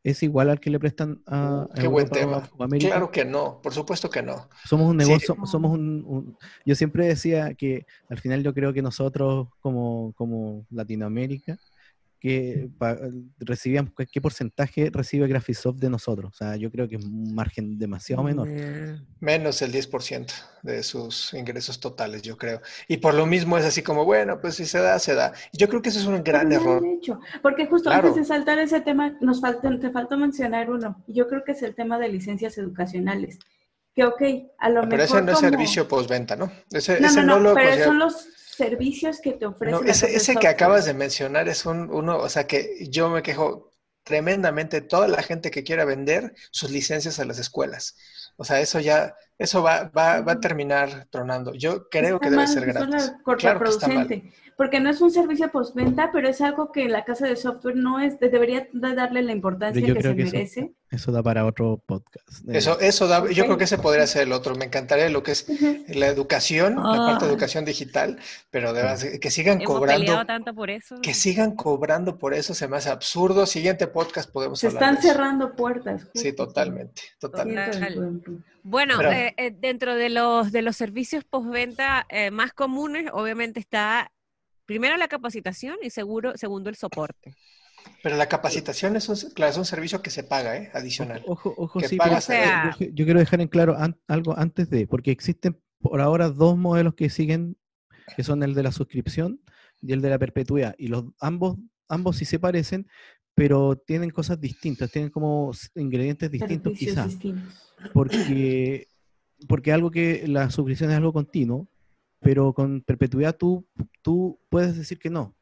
[0.04, 2.50] es igual al que le prestan a, Qué buen tema.
[2.80, 4.50] Claro que no, por supuesto que no.
[4.66, 9.48] Somos un negocio, somos un, Yo siempre decía que al final yo creo que nosotros
[9.60, 11.58] como, como Latinoamérica
[12.22, 12.70] que
[13.40, 16.32] recibíamos, qué porcentaje recibe Graphisoft de nosotros.
[16.32, 18.48] O sea, yo creo que es un margen demasiado menor.
[19.20, 20.32] Menos el 10%
[20.62, 22.62] de sus ingresos totales, yo creo.
[22.88, 25.34] Y por lo mismo es así como, bueno, pues si se da, se da.
[25.52, 26.86] Yo creo que eso es un gran error.
[26.86, 27.20] Hecho.
[27.42, 31.04] Porque justo antes de saltar ese tema, nos falta, te faltó mencionar uno.
[31.08, 33.40] Y yo creo que es el tema de licencias educacionales.
[33.96, 34.22] Que, ok,
[34.60, 34.90] a lo mejor.
[34.90, 36.52] Pero ese no es servicio postventa, ¿no?
[36.70, 39.88] Ese, no, no, no, pero son los servicios que te ofrecen.
[39.88, 43.72] ese, ese que acabas de mencionar es un, uno, o sea, que yo me quejo
[44.04, 47.96] tremendamente toda la gente que quiera vender sus licencias a las escuelas.
[48.38, 51.54] O sea, eso ya, eso va, va, va a terminar tronando.
[51.54, 53.14] Yo creo que debe ser gratis.
[53.40, 53.60] Claro
[54.62, 58.00] porque no es un servicio postventa, pero es algo que la casa de software no
[58.00, 60.74] es, debería darle la importancia que se merece.
[60.92, 62.48] Eso, da para otro podcast.
[62.48, 64.54] Eso, eso da, yo creo que ese podría ser el otro.
[64.54, 65.48] Me encantaría lo que es
[65.88, 67.34] la educación, la parte de ah.
[67.34, 68.20] educación digital,
[68.52, 70.24] pero de que sigan cobrando.
[70.28, 70.98] tanto por eso.
[71.02, 73.48] Que sigan cobrando por eso se me hace absurdo.
[73.48, 74.84] Siguiente podcast podemos se hablar.
[74.84, 76.08] Se están cerrando puertas.
[76.14, 78.44] Sí, totalmente, totalmente.
[78.64, 84.12] Bueno, eh, eh, dentro de los de los servicios postventa eh, más comunes, obviamente está
[84.66, 87.36] primero la capacitación y seguro, segundo el soporte.
[88.04, 90.72] Pero la capacitación es un, claro, es un servicio que se paga, ¿eh?
[90.74, 91.24] Adicional.
[91.26, 91.98] Ojo, ojo, sí,
[92.94, 93.76] yo, quiero dejar en claro
[94.08, 97.58] algo antes de, porque existen por ahora dos modelos que siguen,
[98.16, 99.42] que son el de la suscripción
[99.82, 100.76] y el de la perpetuidad.
[100.78, 102.88] Y los ambos, ambos sí se parecen,
[103.36, 107.18] pero tienen cosas distintas, tienen como ingredientes distintos quizás.
[107.94, 108.88] Porque,
[109.48, 111.68] porque algo que la suscripción es algo continuo,
[112.20, 113.66] pero con perpetuidad tú,
[114.02, 115.36] tú puedes decir que no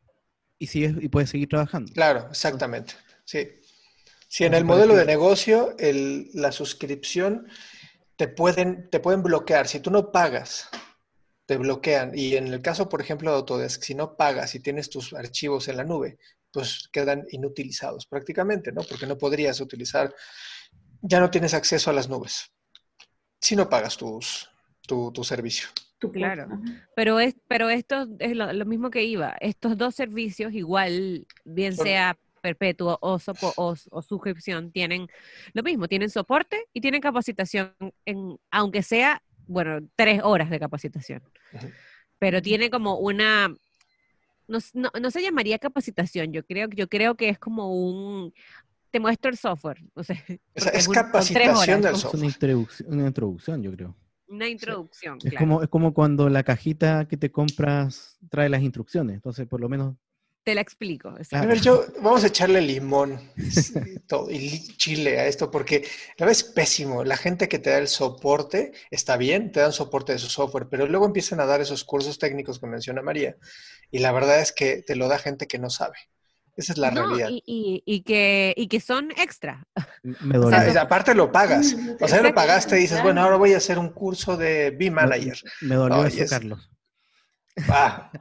[0.60, 1.92] y, sigues, y puedes seguir trabajando.
[1.94, 2.94] Claro, exactamente.
[3.24, 3.48] Sí.
[4.28, 7.48] Si en el modelo de negocio el, la suscripción
[8.16, 10.70] te pueden, te pueden bloquear, si tú no pagas,
[11.48, 12.12] te bloquean.
[12.14, 15.68] Y en el caso, por ejemplo, de Autodesk, si no pagas y tienes tus archivos
[15.68, 16.20] en la nube,
[16.52, 18.82] pues quedan inutilizados prácticamente, ¿no?
[18.84, 20.14] Porque no podrías utilizar,
[21.02, 22.52] ya no tienes acceso a las nubes
[23.42, 24.50] si no pagas tus,
[24.86, 25.70] tu, tu servicio
[26.08, 26.48] claro,
[26.96, 29.36] pero, es, pero esto es lo, mismo que iba.
[29.42, 33.20] Estos dos servicios, igual, bien sea perpetuo o,
[33.58, 35.08] o, suscripción, tienen
[35.54, 37.74] lo mismo, tienen soporte y tienen capacitación,
[38.06, 41.22] en, aunque sea, bueno, tres horas de capacitación.
[42.18, 43.54] Pero tiene como una,
[44.50, 48.34] no, no, se llamaría capacitación, yo creo, yo creo que es como un,
[48.92, 49.82] te muestro el software.
[49.94, 50.18] O sea,
[50.56, 52.26] es, capacitación del software.
[52.26, 53.96] Es una introducción, yo creo.
[54.28, 55.18] Una introducción.
[55.24, 59.60] Es, como, es como cuando la cajita que te compras trae las instrucciones, entonces por
[59.60, 59.96] lo menos...
[60.50, 61.14] Te la explico.
[61.34, 63.22] A ver, yo, vamos a echarle limón
[64.32, 65.84] y chile a esto, porque
[66.18, 67.04] la verdad es pésimo.
[67.04, 70.66] La gente que te da el soporte está bien, te dan soporte de su software,
[70.68, 73.38] pero luego empiezan a dar esos cursos técnicos que menciona María,
[73.92, 75.98] y la verdad es que te lo da gente que no sabe.
[76.58, 77.30] Esa es la realidad.
[77.30, 79.68] Y, y, que, y que son extra.
[80.02, 81.76] Me o sea, aparte lo pagas.
[82.02, 85.38] O sea, lo pagaste y dices, bueno, ahora voy a hacer un curso de B-Manager.
[85.62, 86.72] Me, dolió eso, Carlos.
[87.68, 88.12] Ah.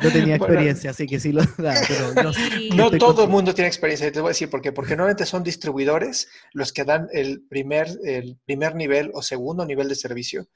[0.00, 2.32] Yo tenía experiencia, así que sí lo da, pero
[2.74, 5.42] no, todo el mundo tiene experiencia, te voy a decir por qué, porque normalmente son
[5.42, 10.48] distribuidores los que dan el primer, el primer nivel o segundo nivel de servicio,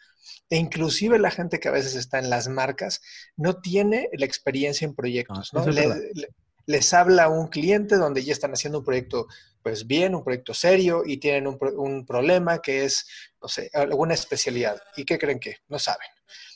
[0.51, 3.01] e inclusive la gente que a veces está en las marcas
[3.37, 5.73] no tiene la experiencia en proyectos, ah, ¿no?
[6.67, 9.27] les habla un cliente donde ya están haciendo un proyecto,
[9.63, 13.07] pues bien, un proyecto serio y tienen un, un problema que es,
[13.43, 14.81] no sé, alguna especialidad.
[14.97, 15.59] ¿Y qué creen que?
[15.69, 16.09] No saben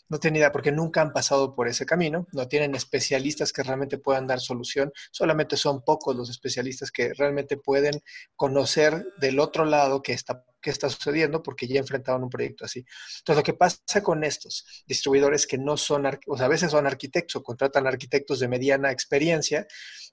[0.09, 3.99] no tienen idea porque nunca han pasado por ese camino, no tienen especialistas que realmente
[3.99, 8.01] puedan dar solución, solamente son pocos los especialistas que realmente pueden
[8.37, 12.85] conocer del otro lado qué está, qué está sucediendo porque ya enfrentaban un proyecto así.
[13.19, 16.87] Entonces, lo que pasa con estos distribuidores que no son, o sea, a veces son
[16.87, 19.67] arquitectos o contratan arquitectos de mediana experiencia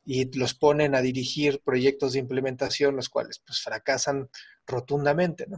[0.05, 4.29] y los ponen a dirigir proyectos de implementación, los cuales pues fracasan
[4.67, 5.57] rotundamente, ¿no?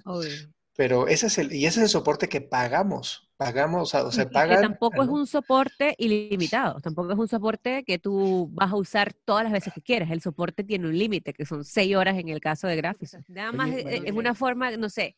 [0.78, 4.62] Pero ese es el, y ese es el soporte que pagamos, pagamos, o sea, paga.
[4.62, 9.44] tampoco es un soporte ilimitado, tampoco es un soporte que tú vas a usar todas
[9.44, 10.12] las veces que quieras.
[10.12, 13.18] El soporte tiene un límite, que son seis horas en el caso de gráficos.
[13.28, 15.16] Nada más es, una forma, no sé,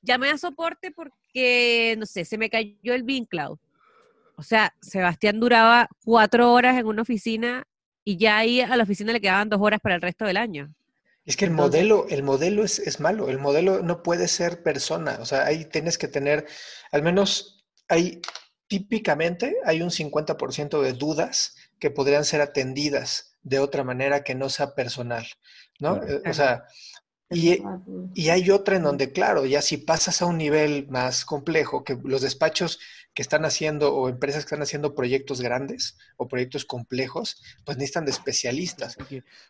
[0.00, 3.58] llamé a soporte porque, no sé, se me cayó el Bean Cloud.
[4.36, 7.66] O sea, Sebastián duraba cuatro horas en una oficina
[8.02, 10.72] y ya ahí a la oficina le quedaban dos horas para el resto del año.
[11.24, 15.18] Es que el modelo, el modelo es, es, malo, el modelo no puede ser persona,
[15.20, 16.46] o sea, ahí tienes que tener,
[16.90, 18.20] al menos hay,
[18.66, 24.48] típicamente hay un 50% de dudas que podrían ser atendidas de otra manera que no
[24.48, 25.26] sea personal,
[25.78, 26.02] ¿no?
[26.02, 26.64] Eh, o sea,
[27.30, 27.62] y,
[28.14, 31.98] y, hay otra en donde, claro, ya si pasas a un nivel más complejo, que
[32.04, 32.78] los despachos
[33.14, 38.04] que están haciendo o empresas que están haciendo proyectos grandes o proyectos complejos, pues necesitan
[38.04, 38.96] de especialistas.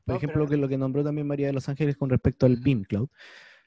[0.04, 2.84] por ejemplo, que lo que nombró también María de Los Ángeles con respecto al BIM
[2.84, 3.08] Cloud.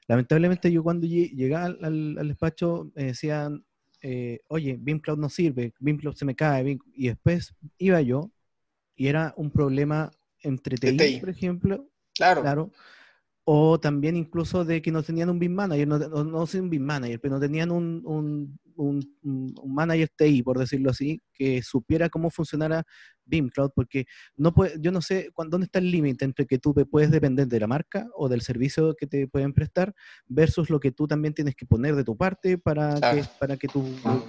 [0.06, 3.64] Lamentablemente yo cuando llegaba al, despacho me decían,
[4.02, 8.30] eh, oye, BIM Cloud no sirve, BIM Cloud se me cae, y después iba yo
[8.94, 10.10] y era un problema
[10.42, 11.88] entre TI, por ejemplo.
[12.14, 12.40] Claro.
[12.42, 12.72] claro
[13.48, 16.82] o también incluso de que no tenían un BIM manager, no, no, no un BIM
[16.82, 19.00] manager, pero no tenían un, un, un,
[19.66, 22.84] manager TI, por decirlo así, que supiera cómo funcionara
[23.24, 26.74] BIM Cloud, porque no puede, yo no sé dónde está el límite entre que tú
[26.90, 29.94] puedes depender de la marca o del servicio que te pueden prestar
[30.26, 33.68] versus lo que tú también tienes que poner de tu parte para que, para que
[33.68, 33.82] tu,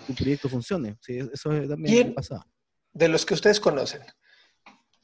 [0.07, 0.97] tu proyecto funcione.
[1.01, 2.45] Sí, eso también pasa.
[2.93, 4.01] De los que ustedes conocen,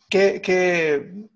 [0.09, 1.29] ¿qué, qué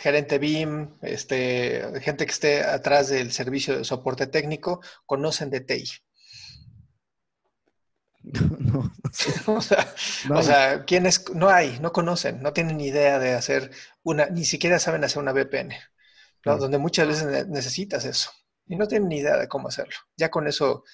[0.00, 5.84] gerente BIM, este, gente que esté atrás del servicio de soporte técnico, conocen de TI.
[8.60, 8.92] No,
[9.46, 9.94] o sea,
[10.34, 11.24] o sea, ¿quiénes?
[11.34, 13.70] No hay, no conocen, no tienen ni idea de hacer
[14.02, 15.74] una, ni siquiera saben hacer una VPN,
[16.44, 18.30] donde muchas veces necesitas eso
[18.66, 19.96] y no tienen ni idea de cómo hacerlo.
[20.16, 20.84] Ya con eso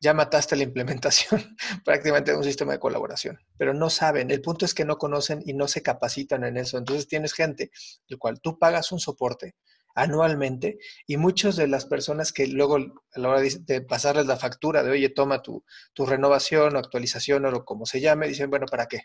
[0.00, 4.30] ya mataste la implementación prácticamente de un sistema de colaboración, pero no saben.
[4.30, 6.76] El punto es que no conocen y no se capacitan en eso.
[6.76, 7.70] Entonces tienes gente,
[8.08, 9.56] el cual tú pagas un soporte
[9.94, 14.82] anualmente y muchas de las personas que luego a la hora de, pasarles la factura
[14.82, 18.66] de, oye, toma tu, tu renovación o actualización o lo, como se llame, dicen, bueno,
[18.66, 19.02] ¿para qué?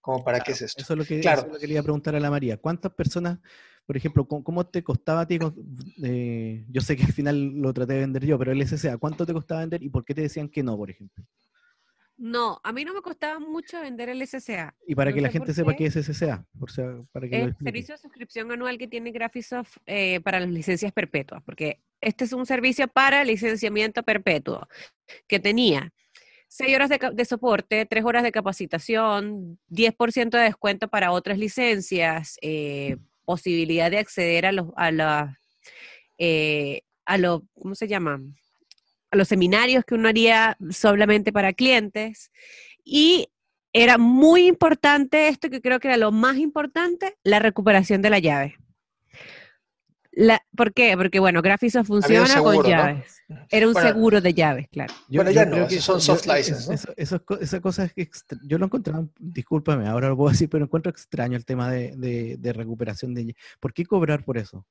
[0.00, 0.80] ¿Cómo para qué es esto?
[0.80, 1.40] Eso es lo que, claro.
[1.40, 2.56] eso es lo que quería preguntar a la María.
[2.56, 3.38] ¿Cuántas personas
[3.88, 5.38] por ejemplo, ¿cómo, te costaba a ti?
[6.02, 9.24] Eh, yo sé que al final lo traté de vender yo, pero el SSA, ¿cuánto
[9.24, 11.24] te costaba vender y por qué te decían que no, por ejemplo?
[12.18, 14.74] No, a mí no me costaba mucho vender el SSA.
[14.88, 16.68] Y para que la gente sepa qué es SSA, por
[17.12, 21.44] para que el servicio de suscripción anual que tiene Graphisoft eh, para las licencias perpetuas,
[21.44, 24.66] porque este es un servicio para licenciamiento perpetuo
[25.28, 25.92] que tenía
[26.48, 32.96] seis horas de, soporte, tres horas de capacitación, 10% de descuento para otras licencias, eh,
[33.24, 35.38] posibilidad de acceder a los, a la,
[36.16, 38.20] eh, a lo, ¿cómo se llama?
[39.10, 42.30] A los seminarios que uno haría solamente para clientes.
[42.84, 43.28] Y
[43.72, 48.18] era muy importante esto, que creo que era lo más importante, la recuperación de la
[48.18, 48.56] llave.
[50.10, 50.96] La, ¿Por qué?
[50.96, 53.22] Porque, bueno, Graphisoft funciona con llaves.
[53.50, 54.92] Era un seguro de llaves, claro.
[55.08, 58.08] bueno, ya no, son soft license, Eso, esa cosa es que
[58.42, 62.52] yo lo encontraba, discúlpame, ahora lo puedo decir, pero encuentro extraño el tema de, de,
[62.52, 64.66] recuperación de ¿Por qué cobrar por eso?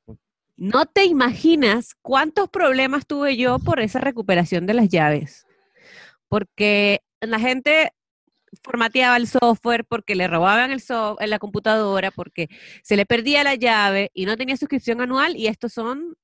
[0.57, 5.45] No te imaginas cuántos problemas tuve yo por esa recuperación de las llaves.
[6.27, 7.91] Porque la gente
[8.63, 12.47] formateaba el software, porque le robaban el software en la computadora, porque
[12.81, 16.15] se le perdía la llave y no tenía suscripción anual y estos son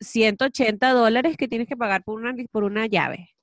[0.00, 3.34] 180 dólares que tienes que pagar por una, por una llave.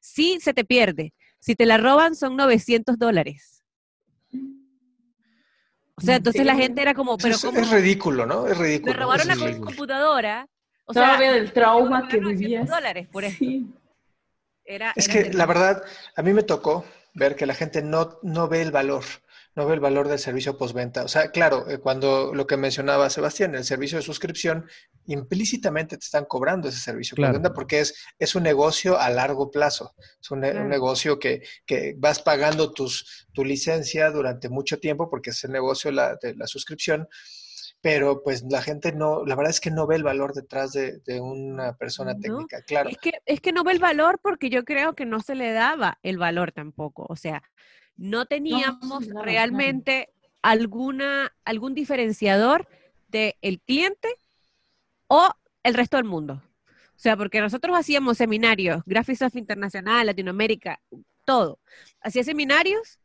[0.00, 3.61] Si se te pierde, si te la roban son 900 dólares.
[5.96, 8.46] O sea, entonces la gente era como, pero es, ridículo, ¿no?
[8.46, 8.92] Es ridículo.
[8.92, 10.48] Me robaron la computadora.
[10.84, 12.68] O sea, del trauma que vivías.
[12.68, 13.44] dólares por eso.
[14.64, 15.82] Era, es que la verdad,
[16.16, 19.04] a mí me tocó, ver que la gente no, no ve el valor,
[19.54, 21.04] no ve el valor del servicio postventa.
[21.04, 24.66] O sea, claro, eh, cuando lo que mencionaba Sebastián, el servicio de suscripción,
[25.06, 29.94] implícitamente te están cobrando ese servicio postventa porque es, es un negocio a largo plazo.
[30.20, 35.44] Es un, negocio que, que, vas pagando tus, tu licencia durante mucho tiempo porque es
[35.44, 37.08] el negocio la, de la suscripción
[37.82, 41.02] pero pues la gente no, la verdad es que no ve el valor detrás de,
[41.20, 42.88] una persona técnica, claro.
[42.88, 45.52] Es que, es que no ve el valor porque yo creo que no se le
[45.52, 47.42] daba el valor tampoco, o sea,
[47.96, 50.08] no teníamos realmente
[50.42, 52.68] alguna, algún diferenciador
[53.08, 54.08] del el cliente
[55.06, 55.30] o
[55.62, 56.42] el resto del mundo.
[56.68, 60.80] O sea, porque nosotros hacíamos seminarios, Graphisoft Internacional, Latinoamérica,
[61.24, 61.58] todo.
[62.00, 62.98] Hacía seminarios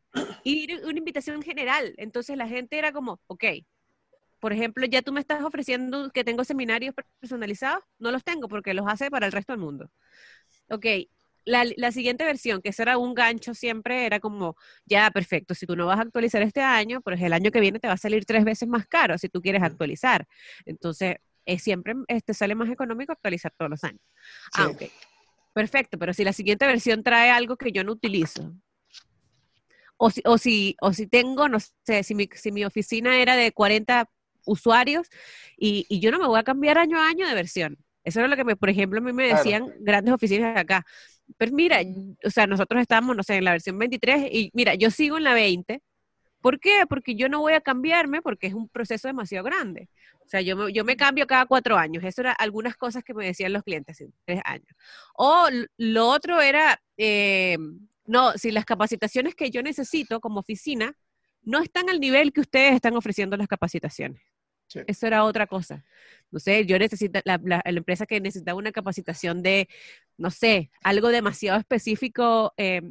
[0.44, 1.94] y una invitación general.
[1.96, 3.44] Entonces la gente era como, ok,
[4.40, 8.74] por ejemplo, ya tú me estás ofreciendo que tengo seminarios personalizados, no los tengo porque
[8.74, 9.90] los hace para el resto del mundo.
[10.70, 10.86] Ok,
[11.48, 15.86] la, siguiente versión, que será un gancho siempre, era como, ya, perfecto, si tú no
[15.86, 18.44] vas a actualizar este año, pues el año que viene te va a salir tres
[18.44, 20.26] veces más caro si tú quieres actualizar.
[20.66, 24.02] Entonces, es siempre este sale más económico actualizar todos los años.
[24.54, 24.82] Ah, ok.
[25.54, 28.54] Perfecto, pero si la siguiente versión trae algo que yo no utilizo,
[29.96, 33.34] o si, o si, o si tengo, no sé, si mi, si mi oficina era
[33.34, 34.08] de 40
[34.44, 35.08] usuarios
[35.56, 37.76] y, y, yo no me voy a cambiar año a año de versión.
[38.04, 40.86] Eso era lo que, me, por ejemplo, a mí me decían grandes oficinas acá.
[41.36, 41.80] Pero mira,
[42.24, 45.24] o sea, nosotros estamos, no sé, en la versión 23 y mira, yo sigo en
[45.24, 45.82] la 20.
[46.40, 46.84] ¿Por qué?
[46.88, 49.88] Porque yo no voy a cambiarme porque es un proceso demasiado grande.
[50.24, 52.04] O sea, yo me, yo me cambio cada cuatro años.
[52.04, 54.68] Eso era algunas cosas que me decían los clientes en tres años.
[55.14, 57.58] O lo otro era, eh,
[58.04, 60.94] no, si las capacitaciones que yo necesito como oficina
[61.42, 64.20] no están al nivel que ustedes están ofreciendo las capacitaciones.
[64.86, 65.84] Eso era otra cosa.
[66.30, 69.68] No sé, yo necesito, la, la, empresa que necesitaba una capacitación de,
[70.16, 72.82] no sé, algo demasiado específico eh,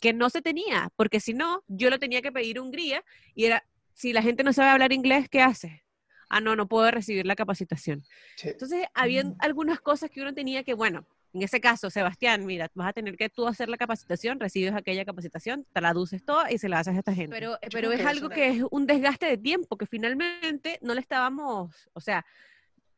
[0.00, 3.02] que no se tenía, porque si no, yo lo tenía que pedir Hungría
[3.34, 5.82] y era, si la gente no sabe hablar inglés, ¿qué hace?
[6.28, 8.04] Ah, no, no puedo recibir la capacitación.
[8.42, 12.88] Entonces, había algunas cosas que uno tenía que, bueno, en ese caso, Sebastián, mira, vas
[12.88, 16.78] a tener que tú hacer la capacitación, recibes aquella capacitación, traduces todo y se la
[16.78, 17.36] haces a esta gente.
[17.36, 21.90] Pero, pero es algo que es un desgaste de tiempo, que finalmente no le estábamos,
[21.92, 22.24] o sea,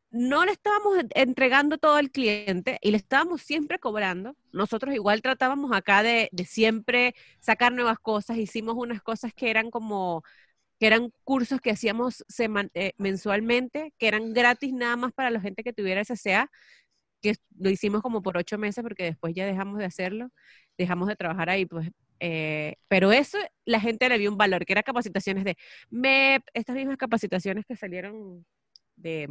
[0.09, 4.37] no le estábamos entregando todo al cliente y le estábamos siempre cobrando.
[4.53, 9.69] Nosotros igual tratábamos acá de, de siempre sacar nuevas cosas, hicimos unas cosas que eran
[9.69, 10.23] como
[10.79, 12.25] que eran cursos que hacíamos
[12.73, 16.49] eh, mensualmente, que eran gratis nada más para la gente que tuviera SCA,
[17.21, 20.29] que lo hicimos como por ocho meses porque después ya dejamos de hacerlo,
[20.77, 21.89] dejamos de trabajar ahí, pues.
[22.21, 25.57] Eh, pero eso la gente le vio un valor, que eran capacitaciones de
[25.89, 28.45] MEP, estas mismas capacitaciones que salieron
[28.95, 29.27] de,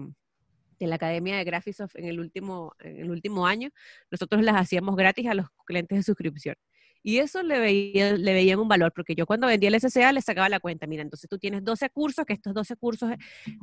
[0.79, 3.70] de la Academia de Graphisoft en el último, en el último año,
[4.11, 6.57] nosotros las hacíamos gratis a los clientes de suscripción.
[7.03, 10.21] Y eso le, veía, le veían un valor, porque yo cuando vendía el SCA le
[10.21, 13.11] sacaba la cuenta, mira, entonces tú tienes 12 cursos, que estos 12 cursos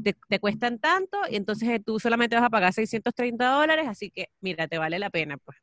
[0.03, 4.29] te, te cuestan tanto, y entonces tú solamente vas a pagar 630 dólares, así que
[4.41, 5.57] mira, te vale la pena, pues.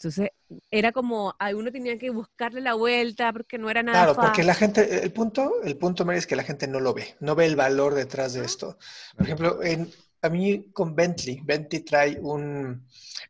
[0.00, 0.30] Entonces,
[0.70, 4.54] era como, uno tenía que buscarle la vuelta porque no era nada Claro, porque la
[4.54, 7.44] gente, el punto, el punto, Mary, es que la gente no lo ve, no ve
[7.44, 8.78] el valor detrás de esto.
[9.14, 9.90] Por ejemplo, en,
[10.22, 12.86] a mí con Bentley, Bentley trae un,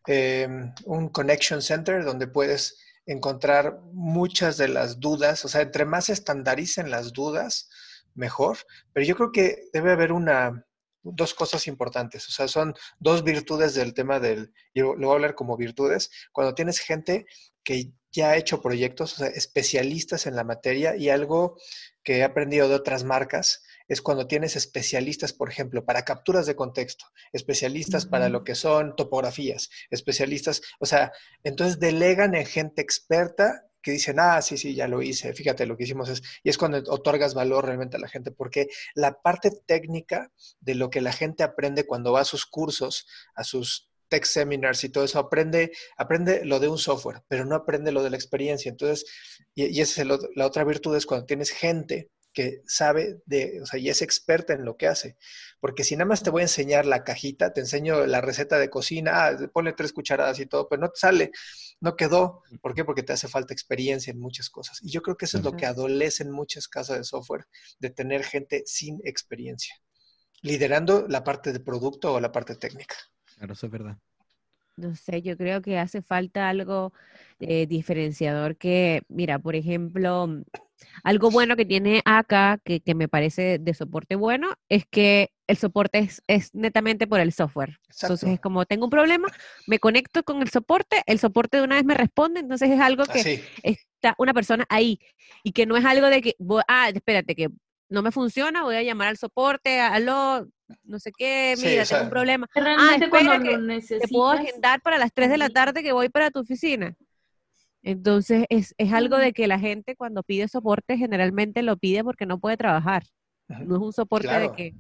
[0.06, 6.08] em, un connection center donde puedes encontrar muchas de las dudas, o sea, entre más
[6.08, 7.68] estandaricen las dudas,
[8.14, 8.58] mejor,
[8.92, 10.64] pero yo creo que debe haber una,
[11.02, 15.14] dos cosas importantes, o sea, son dos virtudes del tema del, y lo voy a
[15.14, 17.26] hablar como virtudes, cuando tienes gente
[17.64, 21.56] que ya ha hecho proyectos, o sea, especialistas en la materia y algo
[22.02, 26.54] que he aprendido de otras marcas, es cuando tienes especialistas, por ejemplo, para capturas de
[26.54, 33.66] contexto, especialistas para lo que son topografías, especialistas, o sea, entonces delegan en gente experta
[33.82, 36.56] que dicen, ah, sí, sí, ya lo hice, fíjate, lo que hicimos es, y es
[36.56, 41.12] cuando otorgas valor realmente a la gente, porque la parte técnica de lo que la
[41.12, 45.72] gente aprende cuando va a sus cursos, a sus tech seminars y todo eso, aprende,
[45.96, 48.68] aprende lo de un software, pero no aprende lo de la experiencia.
[48.68, 49.04] Entonces,
[49.54, 53.66] y, y esa es la otra virtud, es cuando tienes gente que sabe de, o
[53.66, 55.16] sea, y es experta en lo que hace.
[55.60, 58.70] Porque si nada más te voy a enseñar la cajita, te enseño la receta de
[58.70, 61.30] cocina, ah, ponle tres cucharadas y todo, pero no te sale,
[61.80, 62.42] no quedó.
[62.60, 62.84] ¿Por qué?
[62.84, 64.78] Porque te hace falta experiencia en muchas cosas.
[64.82, 67.46] Y yo creo que eso es lo que adolece en muchas casas de software,
[67.78, 69.74] de tener gente sin experiencia,
[70.42, 72.96] liderando la parte de producto o la parte técnica.
[73.36, 73.98] Claro, eso es verdad.
[74.80, 76.92] No sé, yo creo que hace falta algo
[77.38, 80.42] eh, diferenciador que, mira, por ejemplo,
[81.02, 86.08] algo bueno que tiene acá, que, me parece de soporte bueno, es que el soporte
[86.26, 87.78] es, netamente por el software.
[88.00, 89.28] Entonces es como, tengo un problema,
[89.66, 93.04] me conecto con el soporte, el soporte de una vez me responde, entonces es algo
[93.04, 94.98] que está una persona ahí
[95.42, 96.36] y que no es algo de que,
[96.68, 97.50] ah, espérate, que
[97.90, 100.46] no me funciona, voy a llamar al soporte, aló,
[100.84, 102.48] no sé qué, mira, tengo un problema.
[102.54, 106.30] ah, espera que te puedo agendar para las 3 de la tarde que voy para
[106.30, 106.94] tu oficina.
[107.82, 112.26] Entonces, es, es, algo de que la gente cuando pide soporte generalmente lo pide porque
[112.26, 113.02] no puede trabajar.
[113.48, 114.74] No es un soporte de que,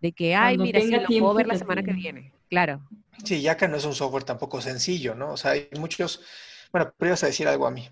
[0.00, 2.32] de que, ay, mira, si lo puedo ver la semana que viene.
[2.48, 2.86] Claro.
[3.24, 5.32] Sí, ya que no es un software tampoco sencillo, ¿no?
[5.32, 6.22] O sea, hay muchos...
[6.70, 7.88] Bueno, pero ibas a decir algo a mí.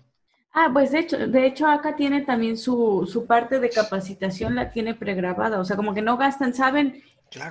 [0.59, 4.71] Ah, pues de hecho, de hecho acá tiene también su, su parte de capacitación, la
[4.71, 5.59] tiene pregrabada.
[5.59, 7.03] O sea, como que no gastan, saben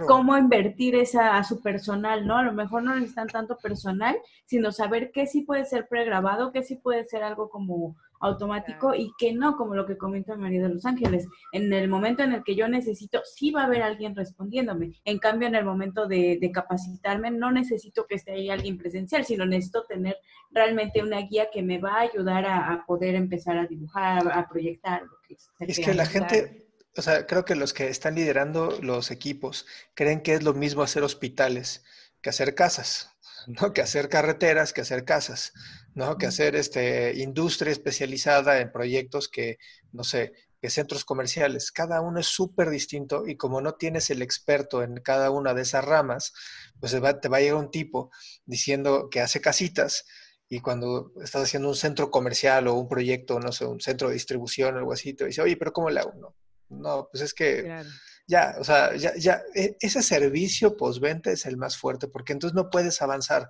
[0.08, 2.36] cómo invertir esa a su personal, ¿no?
[2.36, 6.64] A lo mejor no necesitan tanto personal, sino saber qué sí puede ser pregrabado, qué
[6.64, 10.74] sí puede ser algo como automático y qué no, como lo que comenta María de
[10.74, 11.26] Los Ángeles.
[11.52, 14.92] En el momento en el que yo necesito, sí va a haber alguien respondiéndome.
[15.04, 19.44] En cambio, en el momento de, capacitarme, no necesito que esté ahí alguien presencial, sino
[19.44, 20.16] necesito tener
[20.50, 25.02] realmente una guía que me va a ayudar a, poder empezar a dibujar, a proyectar.
[25.02, 26.62] Lo que es que la gente
[26.96, 30.82] o sea, creo que los que están liderando los equipos creen que es lo mismo
[30.82, 31.84] hacer hospitales
[32.22, 33.16] que hacer casas.
[33.46, 33.72] ¿no?
[33.72, 35.52] Que hacer carreteras, que hacer casas,
[35.96, 36.18] ¿no?
[36.18, 39.56] Que hacer este, industria especializada en proyectos que,
[39.92, 41.72] no sé, que centros comerciales.
[41.72, 45.62] Cada uno es súper distinto y como no tienes el experto en cada una de
[45.62, 46.34] esas ramas,
[46.78, 48.10] pues te va, te va a llegar un tipo
[48.44, 50.04] diciendo que hace casitas
[50.50, 54.14] y cuando estás haciendo un centro comercial o un proyecto, no sé, un centro de
[54.14, 56.12] distribución o algo así, te dice, oye, pero ¿cómo le hago?
[56.14, 56.36] No,
[56.68, 57.82] no pues es que
[58.26, 62.54] ya, o sea, ya, ya, e, ese servicio postventa es el más fuerte porque entonces
[62.54, 63.48] no puedes avanzar.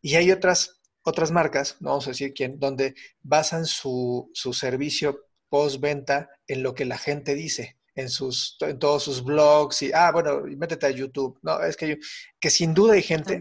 [0.00, 5.26] Y hay otras, otras marcas, no vamos a decir quién, donde basan su, su servicio
[5.48, 7.76] postventa en lo que la gente dice.
[7.94, 11.38] En, sus, en todos sus blogs y, ah, bueno, métete a YouTube.
[11.42, 11.98] No, es que,
[12.40, 13.38] que sin duda hay gente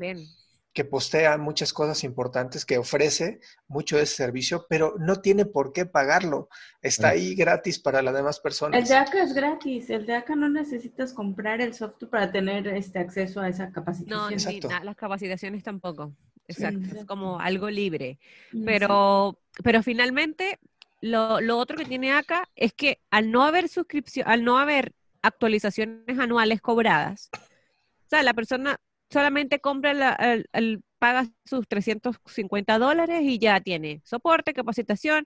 [0.74, 5.74] que postea muchas cosas importantes, que ofrece mucho de ese servicio, pero no tiene por
[5.74, 6.50] qué pagarlo.
[6.82, 8.80] Está ahí gratis para las demás personas.
[8.80, 9.90] El de acá es gratis.
[9.90, 14.62] El de acá no necesitas comprar el software para tener este acceso a esa capacitación.
[14.70, 16.14] No, las capacitaciones tampoco.
[16.52, 17.00] Exacto.
[17.00, 18.20] Es como algo libre.
[18.66, 20.60] Pero, pero finalmente,
[21.02, 24.94] lo, lo otro que tiene acá es que al no haber suscripción, al no haber
[25.22, 28.80] actualizaciones anuales cobradas, o sea, la persona
[29.10, 30.16] solamente compra
[30.54, 35.26] el, paga sus 350 dólares y ya tiene soporte, capacitación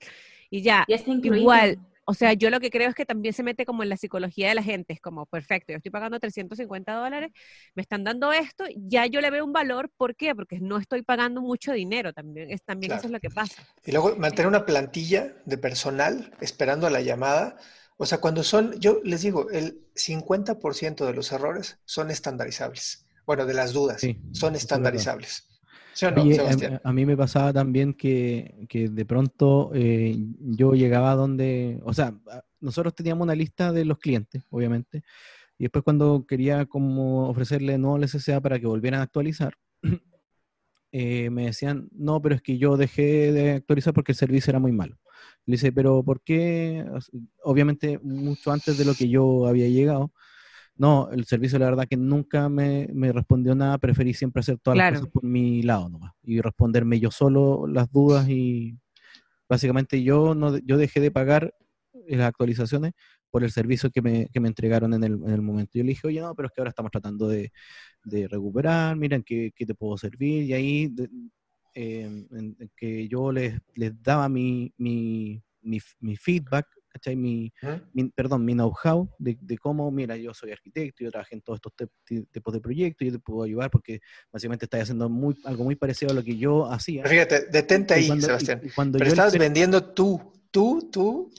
[0.49, 0.85] y ya.
[1.41, 3.97] Igual, o sea, yo lo que creo es que también se mete como en la
[3.97, 7.31] psicología de la gente, es como, perfecto, yo estoy pagando 350 dólares,
[7.73, 10.35] me están dando esto, ya yo le veo un valor, ¿por qué?
[10.35, 13.63] Porque no estoy pagando mucho dinero, también, es, también eso es lo que pasa.
[13.83, 17.57] Y luego mantener una plantilla de personal esperando a la llamada,
[17.97, 23.45] o sea, cuando son, yo les digo, el 50% de los errores son estandarizables bueno,
[23.45, 24.01] de las dudas,
[24.31, 25.47] son estandarizables.
[26.03, 32.13] A, mí me pasaba también que, de pronto eh, yo llegaba a donde, o sea,
[32.59, 35.03] nosotros teníamos una lista de los clientes, obviamente,
[35.57, 39.55] y después cuando quería como ofrecerle no SSA para que volvieran a actualizar,
[40.91, 44.59] eh, me decían, no, pero es que yo dejé de actualizar porque el servicio era
[44.59, 44.97] muy malo.
[45.45, 46.85] Le dice, pero ¿por qué?
[47.43, 50.11] Obviamente mucho antes de lo que yo había llegado,
[50.77, 54.93] no, el servicio la verdad que nunca me, respondió nada, preferí siempre hacer todas las
[54.93, 58.77] cosas por mi lado nomás y responderme yo solo las dudas y
[59.47, 61.53] básicamente yo no yo dejé de pagar
[62.07, 62.93] las actualizaciones
[63.31, 65.71] por el servicio que me, que me entregaron en el, en el, momento.
[65.77, 67.51] Yo le dije, oye, no, pero es que ahora estamos tratando de,
[68.05, 70.95] de recuperar, miren qué, qué, te puedo servir, y ahí
[71.73, 72.25] eh,
[72.77, 76.65] que yo les, les daba mi, mi, mi, mi feedback
[76.95, 77.17] ¿cachai?
[77.17, 77.51] Mi,
[78.15, 81.89] perdón, mi know-how de, cómo, mira, yo soy arquitecto, yo trabajé en todos estos
[82.31, 83.99] tipos de proyectos, yo te puedo ayudar porque
[84.31, 87.05] básicamente estás haciendo muy, algo muy parecido a lo que yo hacía.
[87.05, 88.61] fíjate, detente ahí, Sebastián.
[88.73, 90.21] cuando Pero estás vendiendo tú,
[90.51, 91.29] tú, tú,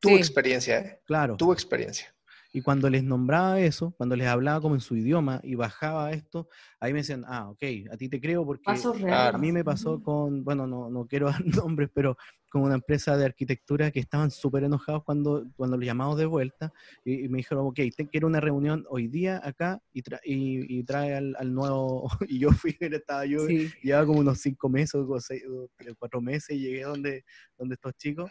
[0.00, 1.00] tu experiencia, ¿eh?
[1.04, 1.36] Claro.
[1.36, 2.14] Tu experiencia.
[2.54, 6.48] Y cuando les nombraba eso, cuando les hablaba como en su idioma y bajaba esto,
[6.80, 8.64] ahí me decían, ah, ok, a ti te creo porque
[9.10, 12.16] a mí me pasó con, bueno, no, no quiero dar nombres, pero
[12.52, 16.70] con una empresa de arquitectura que estaban súper enojados cuando, cuando los llamamos de vuelta
[17.02, 21.54] y, me dijeron, ok, te quiero una reunión hoy día acá y, y, trae al,
[21.54, 26.20] nuevo, y yo fui, estaba yo, llevaba como unos cinco meses o, seis, o cuatro
[26.20, 27.24] meses y llegué donde,
[27.56, 28.30] donde estos chicos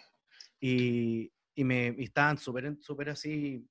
[0.59, 3.67] y, y me y estaban súper súper así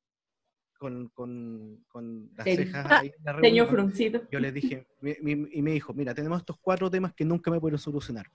[0.79, 4.23] con, con, con las cejas ahí en la reunión, fruncido.
[4.33, 7.79] Yo les dije, y me dijo, mira, tenemos estos cuatro temas que nunca me puedo
[7.79, 8.27] solucionar.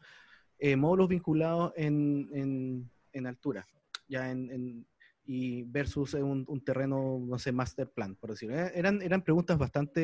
[0.68, 3.68] Eh, módulos vinculados en, en, en altura,
[4.08, 4.88] ya en, en
[5.24, 8.58] y versus un, un, terreno, no sé, master plan, por decirlo.
[8.58, 10.02] Eh, eran, eran preguntas bastante,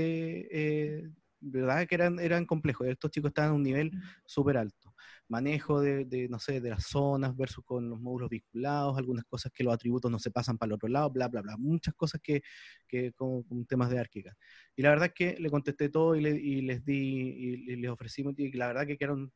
[0.51, 1.09] eh,
[1.39, 1.88] ¿verdad?
[1.88, 2.86] Que eran, eran complejos.
[2.86, 3.91] Estos chicos estaban a un nivel
[4.24, 4.93] súper alto
[5.32, 9.64] manejo de, no sé, de las zonas versus con los módulos vinculados, algunas cosas que
[9.64, 11.55] los atributos no se pasan para el otro lado, bla, bla, bla.
[11.57, 12.43] Muchas cosas que,
[12.86, 14.36] que con, temas de árquica.
[14.76, 16.22] Y la verdad es que le contesté todo y,
[16.62, 19.32] les di, y, les ofrecí, y la verdad que quedaron,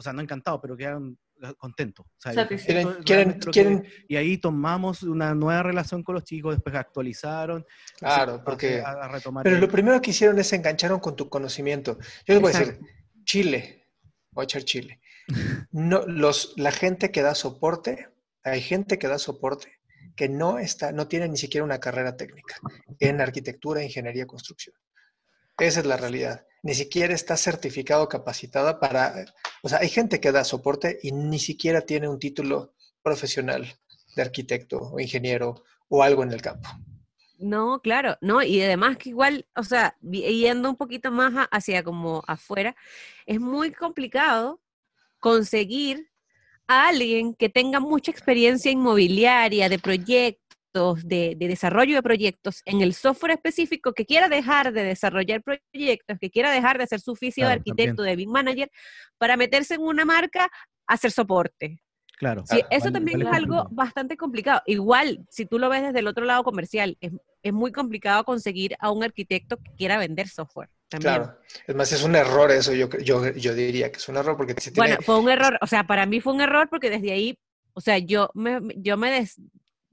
[0.00, 1.18] o sea, no encantados, pero quedaron
[1.58, 2.06] contentos.
[4.08, 7.66] y ahí tomamos una nueva relación con los chicos, después actualizaron.
[7.98, 8.82] Claro, porque...
[9.42, 11.98] pero lo primero que hicieron es engancharon con tu conocimiento.
[12.24, 12.80] Yo les voy a decir,
[13.24, 13.84] Chile,
[14.30, 15.02] voy a echar Chile.
[15.70, 18.08] No, los, la gente que da soporte,
[18.42, 19.80] hay gente que da soporte
[20.16, 22.56] que no está, no tiene ni siquiera una carrera técnica
[22.98, 24.74] en arquitectura, ingeniería, construcción.
[25.58, 26.46] Esa es la realidad.
[26.62, 29.24] Ni siquiera está certificado, capacitada para,
[29.62, 33.66] o sea, hay gente que da soporte y ni siquiera tiene un título profesional
[34.14, 36.68] de arquitecto o ingeniero o algo en el campo.
[37.38, 42.22] No, claro, no, y además que igual, o sea, yendo un poquito más hacia como
[42.26, 42.76] afuera,
[43.24, 44.60] es muy complicado
[45.18, 46.10] conseguir
[46.66, 52.80] a alguien que tenga mucha experiencia inmobiliaria, de proyectos, proyectos, de, desarrollo de proyectos en
[52.80, 57.12] el software específico que quiera dejar de desarrollar proyectos, que quiera dejar de hacer su
[57.12, 58.70] oficio de arquitecto, de Big Manager,
[59.18, 60.48] para meterse en una marca,
[60.86, 61.82] hacer soporte.
[62.18, 62.44] Claro.
[62.46, 64.60] Sí, eso también es algo bastante complicado.
[64.66, 67.12] Igual, si tú lo ves desde el otro lado comercial, es,
[67.42, 70.68] es muy complicado conseguir a un arquitecto que quiera vender software.
[70.98, 74.36] Claro, es más, es un error eso, yo, yo, yo diría que es un error
[74.36, 77.12] porque si Bueno, fue un error, o sea, para mí fue un error porque desde
[77.12, 77.38] ahí,
[77.74, 79.40] o sea, yo me, yo me, des,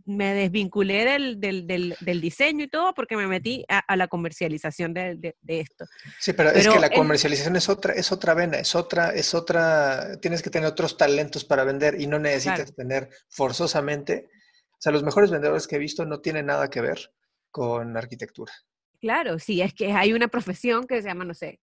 [0.08, 5.18] me desvinculé del, del, del, diseño y todo porque me metí a, la comercialización de,
[5.18, 5.86] de, esto.
[6.18, 10.18] Sí, pero, es que la comercialización es otra, es otra vena, es otra, es otra,
[10.22, 14.30] tienes que tener otros talentos para vender y no necesitas tener forzosamente,
[14.72, 17.12] o sea, los mejores vendedores que he visto no tienen nada que ver
[17.52, 18.54] con arquitectura.
[19.02, 21.60] Claro, sí, es que hay una profesión que se llama, no sé,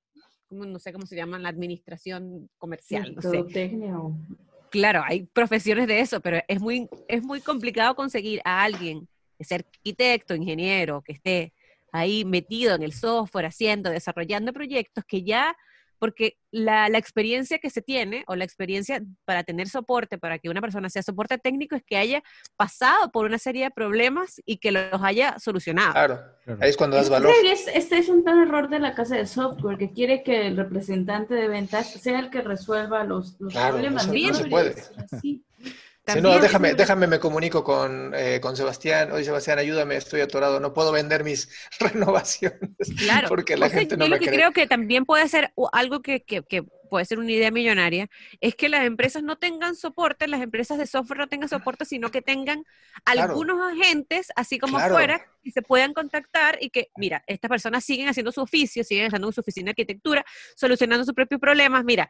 [0.50, 3.42] no sé cómo se llama, la administración comercial, no sé.
[4.74, 9.06] Claro, hay profesiones de eso, pero es muy, es muy complicado conseguir a alguien
[9.38, 11.52] que sea arquitecto, ingeniero, que esté
[11.92, 15.56] ahí metido en el software, haciendo, desarrollando proyectos que ya
[16.04, 20.60] porque la, experiencia que se tiene o la experiencia para tener soporte, para que una
[20.60, 22.22] persona sea soporte técnico, es que haya
[22.58, 25.94] pasado por una serie de problemas y que los haya solucionado.
[25.94, 26.20] Claro,
[26.60, 27.32] ahí es cuando das valor.
[27.42, 31.32] este es un tan error de la casa de software que quiere que el representante
[31.32, 34.06] de ventas sea el que resuelva los, los problemas.
[34.06, 34.74] No, se puede.
[36.20, 39.10] No, déjame, déjame, me comunico con, eh, con Sebastián.
[39.12, 41.48] Oye, Sebastián, ayúdame, estoy atorado, no puedo vender mis
[41.80, 42.70] renovaciones.
[42.98, 43.28] Claro.
[43.28, 46.42] Porque la gente no yo lo que creo que también puede ser algo que, que,
[46.42, 46.62] que,
[46.94, 48.08] puede ser una idea millonaria,
[48.40, 52.10] es que las empresas no tengan soporte, las empresas de software no tengan soporte, sino
[52.12, 52.64] que tengan
[53.04, 58.08] algunos agentes, así como fuera, que se puedan contactar y que, mira, estas personas siguen
[58.08, 60.24] haciendo su oficio, siguen estando en su oficina de arquitectura,
[60.54, 61.84] solucionando sus propios problemas.
[61.84, 62.08] Mira,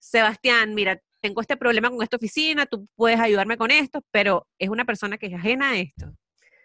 [0.00, 4.68] Sebastián, mira, tengo este problema con esta oficina, tú puedes ayudarme con esto, pero es
[4.68, 6.12] una persona que es ajena a esto.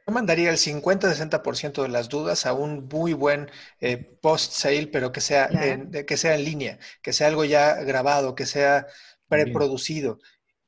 [0.08, 5.20] Yo mandaría el 50-60% de las dudas a un muy buen eh, post-sale, pero que
[5.20, 8.88] sea, en, que sea en línea, que sea algo ya grabado, que sea
[9.28, 10.20] preproducido.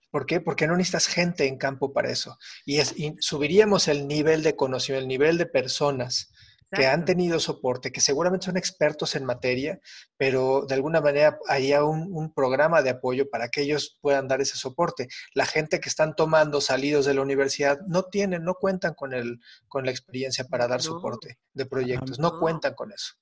[0.09, 0.41] ¿Por qué?
[0.41, 2.38] Porque no necesitas gente en campo para eso.
[2.65, 6.34] Y, es, y subiríamos el nivel de conocimiento, el nivel de personas
[6.72, 9.80] que han tenido soporte, que seguramente son expertos en materia,
[10.18, 14.41] pero de alguna manera haya un, un, programa de apoyo para que ellos puedan dar
[14.41, 15.07] ese soporte.
[15.34, 19.39] La gente que están tomando salidos de la universidad no tienen, no cuentan con, el,
[19.68, 23.13] con la experiencia para dar soporte de proyectos, no cuentan con eso.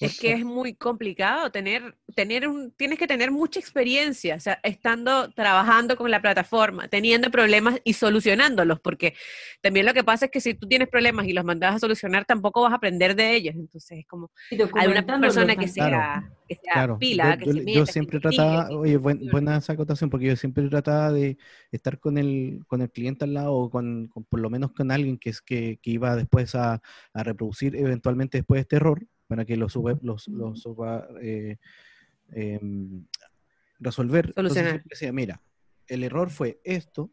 [0.00, 4.58] Es que es muy complicado tener, tener un, tienes que tener mucha experiencia, o sea,
[4.62, 9.14] estando trabajando con la plataforma, teniendo problemas y solucionándolos, porque
[9.60, 12.24] también lo que pasa es que si tú tienes problemas y los mandas a solucionar,
[12.24, 13.54] tampoco vas a aprender de ellos.
[13.54, 14.30] Entonces es como
[14.74, 19.58] hay una persona que sea, que sea pila, yo, que yo, siempre trataba, oye, buena
[19.58, 21.36] esa acotación, porque yo siempre trataba de
[21.72, 25.18] estar con el, con el cliente al lado, o con, por lo menos con alguien
[25.18, 26.80] que es que, que iba después a,
[27.12, 30.68] a reproducir eventualmente después este error para que los, los, los
[31.22, 31.56] eh,
[32.32, 33.06] em,
[33.78, 34.26] resolver.
[34.34, 35.40] Entonces, decía, mira,
[35.86, 37.12] el error fue esto.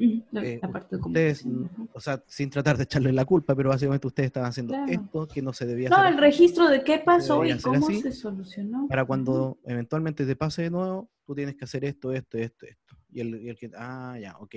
[0.00, 0.60] Eh,
[0.90, 1.46] ustedes,
[1.92, 5.40] o sea, sin tratar de echarle la culpa, pero básicamente ustedes estaban haciendo esto que
[5.40, 5.98] no se debía hacer.
[5.98, 8.88] No, el registro de qué pasó y cómo se solucionó.
[8.88, 12.96] Para cuando eventualmente te pase de nuevo, tú tienes que hacer esto, esto, esto, esto.
[13.12, 14.56] Y el, y el que, ah, ya, ok.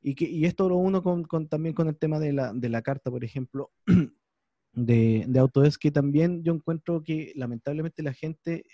[0.00, 2.70] Y, que, y esto lo uno con, con, también con el tema de la, de
[2.70, 3.70] la carta, por ejemplo,
[4.72, 8.64] de, de Autodesk que también yo encuentro que lamentablemente la gente,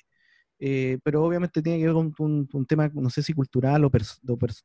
[0.61, 2.15] eh, pero obviamente tiene que ver con
[2.53, 3.91] un, tema, no sé si cultural o,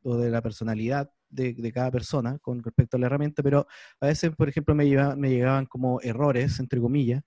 [0.04, 3.68] o, de la personalidad de, cada persona con respecto a la herramienta, pero
[4.02, 4.86] a veces, por ejemplo, me,
[5.18, 7.24] me llegaban como errores, entre comillas,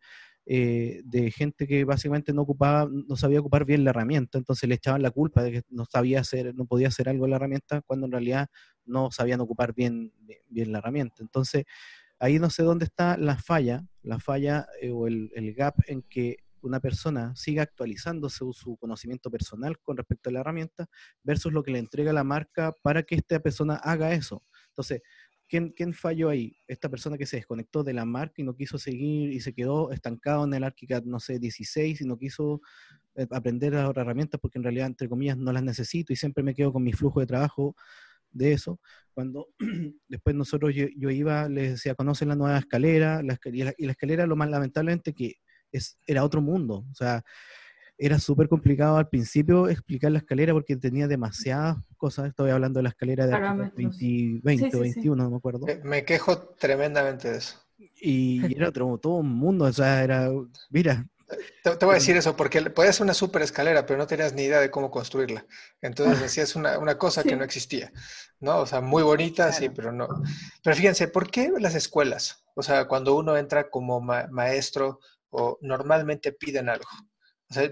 [0.49, 4.77] eh, de gente que básicamente no ocupaba, no sabía ocupar bien la herramienta, entonces le
[4.77, 7.83] echaban la culpa de que no sabía hacer, no podía hacer algo en la herramienta,
[7.83, 8.47] cuando en realidad
[8.85, 10.13] no sabían ocupar bien,
[10.49, 11.17] bien la herramienta.
[11.21, 11.65] Entonces,
[12.19, 16.39] ahí no sé dónde está la falla, la falla eh, o el, gap en que
[16.62, 20.89] una persona siga actualizándose su, conocimiento personal con respecto a la herramienta
[21.23, 24.43] versus lo que le entrega la marca para que esta persona haga eso.
[24.69, 25.03] Entonces,
[25.49, 26.57] ¿quién, ¿quién, falló ahí?
[26.67, 29.93] Esta persona que se desconectó de la marca y no quiso seguir y se quedó
[29.93, 32.61] estancado en el ArchiCAD, no sé, 16 y no quiso
[33.14, 36.43] eh, aprender las otras herramientas porque en realidad, entre comillas, no las necesito y siempre
[36.43, 37.77] me quedo con mi flujo de trabajo
[38.37, 38.80] de eso,
[39.14, 39.49] cuando
[40.09, 44.26] después nosotros yo, iba, les decía, conocen la nueva escalera, la escalera y, la, escalera
[44.26, 45.37] lo más lamentablemente que
[45.72, 47.24] es, era otro mundo, o sea,
[47.99, 52.84] era súper complicado al principio explicar la escalera porque tenía demasiadas cosas, estoy hablando de
[52.84, 55.66] la escalera de 20, 20 21, no me acuerdo.
[55.82, 57.59] Me quejo tremendamente de eso.
[58.01, 60.30] Y era otro, todo un mundo, o sea, era,
[60.70, 61.07] mira,
[61.62, 64.43] Te, voy a decir eso, porque podía ser una super escalera, pero no tenías ni
[64.43, 65.45] idea de cómo construirla.
[65.81, 67.93] Entonces hacías una, una cosa que no existía,
[68.39, 68.59] ¿no?
[68.59, 70.09] O sea, muy bonita, sí, pero no.
[70.62, 72.45] Pero fíjense, ¿por qué las escuelas?
[72.55, 75.01] O sea, cuando uno entra como maestro,
[75.31, 76.89] o normalmente piden algo.
[77.51, 77.70] O sea,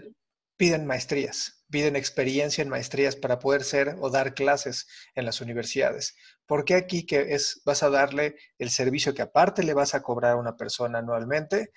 [0.56, 4.86] piden maestrías piden experiencia en maestrías para poder ser o dar clases
[5.16, 6.14] en las universidades.
[6.46, 10.00] ¿Por qué aquí que es, vas a darle el servicio que aparte le vas a
[10.00, 11.72] cobrar a una persona anualmente?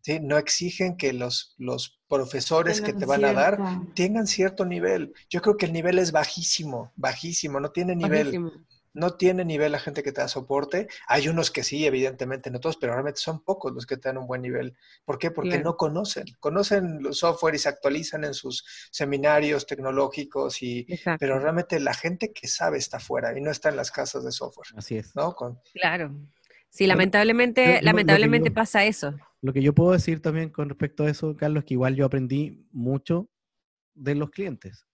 [0.00, 0.20] ¿sí?
[0.20, 3.58] No exigen que los, los profesores que te van a dar
[3.94, 5.12] tengan cierto nivel.
[5.28, 8.50] Yo creo que el nivel es bajísimo, bajísimo, no tiene nivel
[8.94, 10.88] no tiene nivel la gente que te da soporte.
[11.06, 14.18] Hay unos que sí, evidentemente, no todos, pero realmente son pocos los que te dan
[14.18, 14.76] un buen nivel.
[15.04, 15.30] ¿Por qué?
[15.30, 16.24] Porque no conocen.
[16.40, 20.86] Conocen los software y se actualizan en sus seminarios tecnológicos, y,
[21.18, 24.32] pero realmente la gente que sabe está fuera y no está en las casas de
[24.32, 24.68] software.
[24.76, 25.14] Así es.
[25.14, 25.34] ¿no?
[25.34, 25.58] Con...
[25.72, 26.14] Claro.
[26.68, 29.14] Sí, lamentablemente, lamentablemente pasa eso.
[29.42, 32.06] Lo que yo puedo decir también con respecto a eso, Carlos, es que igual yo
[32.06, 33.28] aprendí mucho
[33.94, 34.86] de los clientes.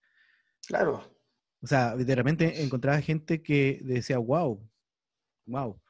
[0.67, 1.18] Claro.
[1.61, 4.61] O sea, de repente encontraba gente que decía, wow,
[5.47, 5.81] wow.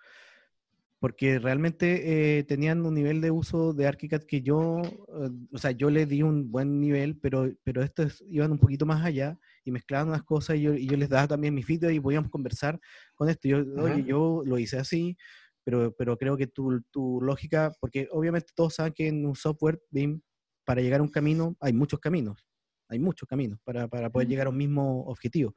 [1.00, 5.70] Porque realmente eh, tenían un nivel de uso de ArchiCAD que yo, eh, o sea,
[5.70, 9.70] yo le di un buen nivel, pero, pero estos iban un poquito más allá y
[9.70, 12.80] mezclaban unas cosas y yo, y yo les daba también mis feedback y podíamos conversar
[13.14, 13.46] con esto.
[13.46, 15.16] Yo, oye, yo lo hice así,
[15.62, 19.80] pero, pero creo que tu, tu lógica, porque obviamente todos saben que en un software
[19.90, 20.20] BIM,
[20.64, 22.47] para llegar a un camino, hay muchos caminos
[22.88, 25.54] hay muchos caminos para, para poder llegar a un mismo objetivo.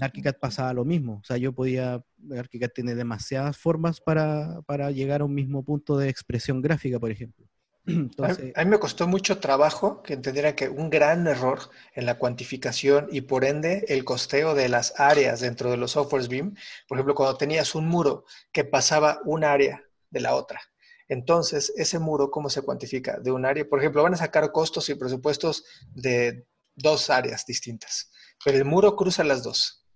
[0.00, 5.20] ArchiCAD pasaba lo mismo, o sea, yo podía, ArchiCAD tiene demasiadas formas para, para llegar
[5.20, 7.46] a un mismo punto de expresión gráfica, por ejemplo.
[7.86, 11.58] Entonces, a mí me costó mucho trabajo que entendiera que un gran error
[11.94, 16.28] en la cuantificación y por ende el costeo de las áreas dentro de los softwares
[16.28, 16.54] BIM,
[16.86, 20.60] por ejemplo, cuando tenías un muro que pasaba un área de la otra,
[21.08, 23.18] entonces, ese muro, ¿cómo se cuantifica?
[23.18, 28.12] De un área, por ejemplo, van a sacar costos y presupuestos de dos áreas distintas,
[28.44, 29.86] pero el muro cruza las dos.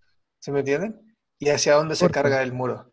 [0.40, 1.16] ¿Se me entienden?
[1.38, 2.92] ¿Y hacia dónde se carga el muro?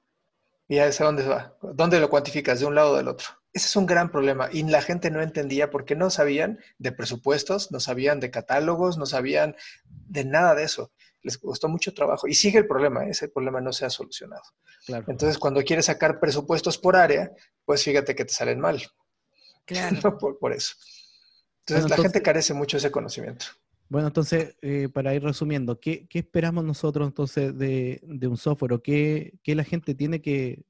[0.67, 1.57] ¿Y hacia dónde va?
[1.61, 2.59] ¿Dónde lo cuantificas?
[2.59, 3.28] ¿De un lado o del otro?
[3.51, 7.72] Ese es un gran problema y la gente no entendía porque no sabían de presupuestos,
[7.72, 9.55] no sabían de catálogos, no sabían
[9.86, 10.91] de nada de eso
[11.22, 14.43] les costó mucho trabajo y sigue el problema, ese problema no se ha solucionado.
[14.88, 17.32] Entonces, cuando quieres sacar presupuestos por área,
[17.65, 18.82] pues fíjate que te salen mal.
[19.65, 20.17] Claro.
[20.39, 20.76] por, eso.
[21.65, 23.45] Entonces, la gente carece mucho de ese conocimiento.
[23.89, 29.34] Bueno, entonces, eh, para ir resumiendo, ¿qué, esperamos nosotros entonces de, un software o qué,
[29.45, 30.63] la gente tiene que,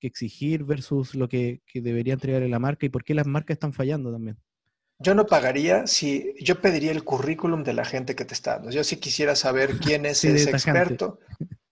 [0.00, 3.54] exigir versus lo que, que debería entregar en la marca y por qué las marcas
[3.54, 4.36] están fallando también?
[4.98, 8.70] Yo no pagaría si yo pediría el currículum de la gente que te está dando.
[8.70, 11.18] Yo sí quisiera saber quién es ese experto.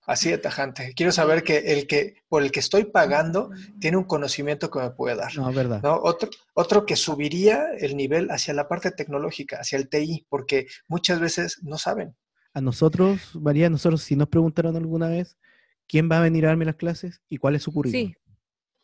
[0.04, 0.94] Así de tajante.
[0.96, 3.50] Quiero saber que el que por el que estoy pagando
[3.80, 5.34] tiene un conocimiento que me puede dar.
[5.36, 5.80] No, verdad.
[5.84, 11.20] Otro, otro que subiría el nivel hacia la parte tecnológica, hacia el TI, porque muchas
[11.20, 12.16] veces no saben.
[12.52, 15.38] A nosotros, María, nosotros si nos preguntaron alguna vez
[15.86, 18.08] quién va a venir a darme las clases y cuál es su currículum.
[18.08, 18.16] Sí.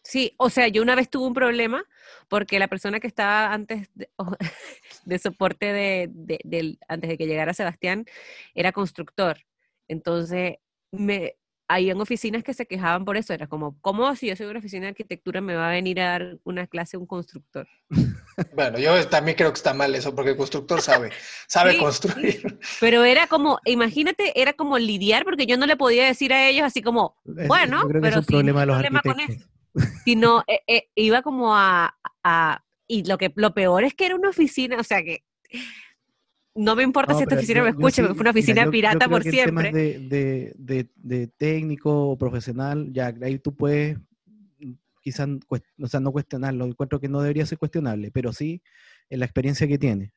[0.03, 1.85] Sí, o sea, yo una vez tuve un problema
[2.29, 4.09] porque la persona que estaba antes de,
[5.19, 6.11] soporte de,
[6.45, 8.07] del, antes de que llegara Sebastián
[8.55, 9.39] era constructor.
[9.87, 10.57] Entonces,
[10.91, 11.37] me,
[11.77, 13.33] en oficinas que se quejaban por eso.
[13.35, 16.11] Era como, ¿cómo si yo soy una oficina de arquitectura me va a venir a
[16.11, 17.67] dar una clase un constructor?
[18.55, 21.11] Bueno, yo también creo que está mal eso, porque el constructor sabe,
[21.49, 22.57] sabe construir.
[22.79, 26.65] Pero era como, imagínate, era como lidiar, porque yo no le podía decir a ellos
[26.65, 29.45] así como, bueno, pero sí, problema, de los problema con eso
[30.05, 31.95] sino eh, eh, iba como a,
[32.87, 35.25] y lo que lo peor es que era una oficina, o sea que
[36.55, 39.71] no me importa si esta oficina me escucha, fue una oficina pirata por siempre.
[39.73, 43.97] de, de, de, técnico o profesional, ya ahí tú puedes
[45.01, 48.61] quizás, o sea, no cuestionarlo, encuentro que no debería ser cuestionable, pero sí
[49.09, 50.13] en la experiencia que tiene.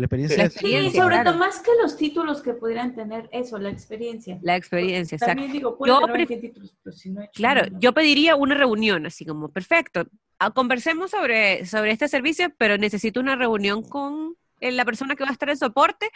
[0.00, 4.38] La experiencia, sí, sobre todo más que los títulos que pudieran tener eso, la experiencia.
[4.42, 9.24] La experiencia, También digo, yo títulos, pero si no Claro, yo pediría una reunión, así
[9.24, 10.06] como, perfecto,
[10.38, 15.24] ah, conversemos sobre, sobre este servicio, pero necesito una reunión con eh, la persona que
[15.24, 16.10] va a estar en soporte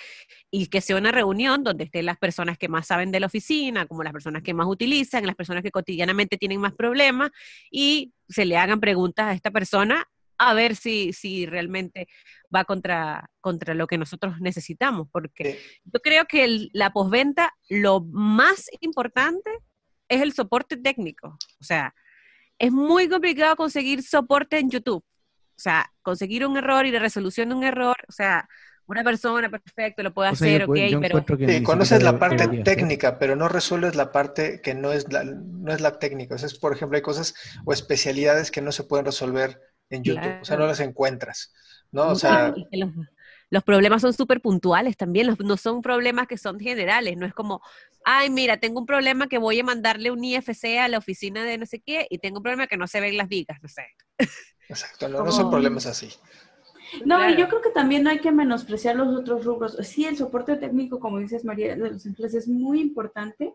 [0.51, 3.87] y que sea una reunión donde estén las personas que más saben de la oficina,
[3.87, 7.31] como las personas que más utilizan, las personas que cotidianamente tienen más problemas
[7.71, 10.07] y se le hagan preguntas a esta persona
[10.41, 12.09] a ver si, si realmente
[12.55, 18.67] va contra, contra lo que nosotros necesitamos, porque yo creo que la posventa, lo más
[18.81, 19.51] importante
[20.09, 21.37] es el soporte técnico.
[21.61, 21.95] O sea,
[22.59, 25.05] es muy complicado conseguir soporte en YouTube.
[25.05, 28.49] O sea, conseguir un error y la resolución de un error, o sea,
[28.87, 31.25] una persona perfecto lo puede hacer, ok, pero...
[31.47, 35.71] Sí, conoces la parte técnica, pero no resuelves la parte que no es la, no
[35.71, 36.35] es la técnica.
[36.35, 37.35] O sea, es, por ejemplo, hay cosas
[37.67, 39.61] o especialidades que no se pueden resolver
[39.91, 41.53] en YouTube, o sea, no las encuentras.
[41.93, 42.09] ¿no?
[42.09, 42.55] O sea...
[43.51, 47.61] los, problemas son súper puntuales también, no son problemas que son generales, no es como,
[48.05, 51.59] ay, mira, tengo un problema que voy a mandarle un IFC a la oficina de
[51.59, 53.83] no sé qué y tengo un problema que no se ven las vigas, no sé.
[54.69, 56.11] Exacto, no, son problemas así.
[57.05, 59.77] No, y yo creo que también no hay que menospreciar los otros rubros.
[59.83, 63.55] Sí, el soporte técnico, como dices María, de los empleados es muy importante,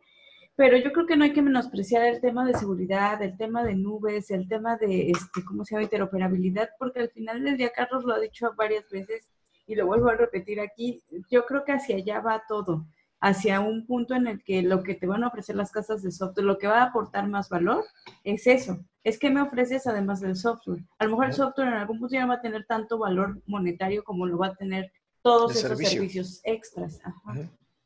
[0.56, 3.76] pero yo creo que no hay que menospreciar el tema de seguridad, el tema de
[3.76, 8.06] nubes, el tema de, este, ¿cómo se llama?, interoperabilidad, porque al final del día Carlos
[8.06, 9.30] lo ha dicho varias veces
[9.68, 12.86] y lo vuelvo a repetir aquí, yo creo que hacia allá va todo
[13.26, 16.12] hacia un punto en el que lo que te van a ofrecer las casas de
[16.12, 17.84] software, lo que va a aportar más valor,
[18.24, 18.78] es eso.
[19.03, 20.84] Es que me ofreces además del software.
[20.99, 23.41] A lo mejor el software en algún punto ya no va a tener tanto valor
[23.47, 24.91] monetario como lo va a tener
[25.24, 26.99] todos esos servicios extras.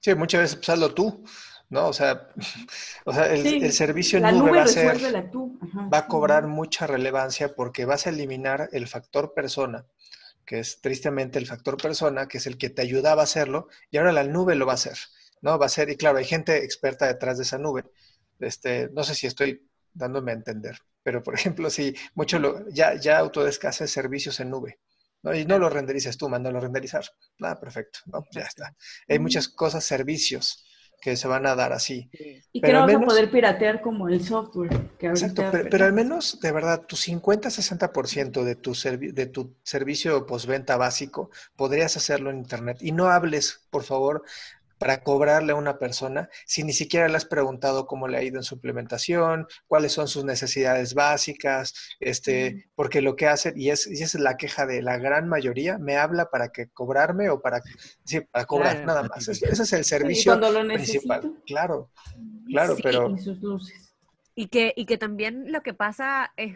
[0.02, 1.24] Sí, muchas veces pues, hazlo tú,
[1.70, 1.88] ¿no?
[1.88, 2.30] O sea,
[3.06, 4.98] o sea el, servicio en nube, va a ser,
[5.94, 9.86] va a cobrar mucha relevancia porque vas a eliminar el factor persona,
[10.46, 13.98] que es tristemente el factor persona, que es el que te ayudaba a hacerlo, y
[13.98, 14.98] ahora la nube lo va a hacer.
[15.42, 15.58] ¿no?
[15.58, 17.86] Va a ser, y claro, hay gente experta detrás de esa nube.
[18.40, 22.96] Este, no sé si estoy dándome a entender, pero por ejemplo, si mucho lo, ya,
[22.96, 24.80] ya Autodesk hace servicios en nube,
[25.24, 25.36] ¿no?
[25.36, 27.06] Y no lo renderices tú, mándalo a renderizar.
[27.42, 28.26] Ah, perfecto, ¿no?
[28.32, 28.76] Ya está.
[29.08, 30.66] Hay muchas cosas, servicios
[31.00, 32.10] que se van a dar así.
[32.52, 34.72] Y que no vas a poder piratear como el software.
[35.00, 41.30] exacto, pero, al menos, de verdad, tu 50-60% de tu, de tu servicio postventa básico
[41.56, 42.78] podrías hacerlo en Internet.
[42.82, 44.24] Y no hables, por favor,
[44.80, 48.38] para cobrarle a una persona si ni siquiera le has preguntado cómo le ha ido
[48.38, 53.86] en su implementación, cuáles son sus necesidades básicas, este, porque lo que hacen, y, es,
[53.86, 57.42] y esa es la queja de la gran mayoría, me habla para que cobrarme o
[57.42, 57.62] para,
[58.06, 59.28] sí, para cobrar, nada más.
[59.28, 61.34] ese es el servicio principal.
[61.46, 61.92] Claro,
[62.48, 63.16] claro, pero...
[64.34, 66.56] Y que, y que también lo que pasa es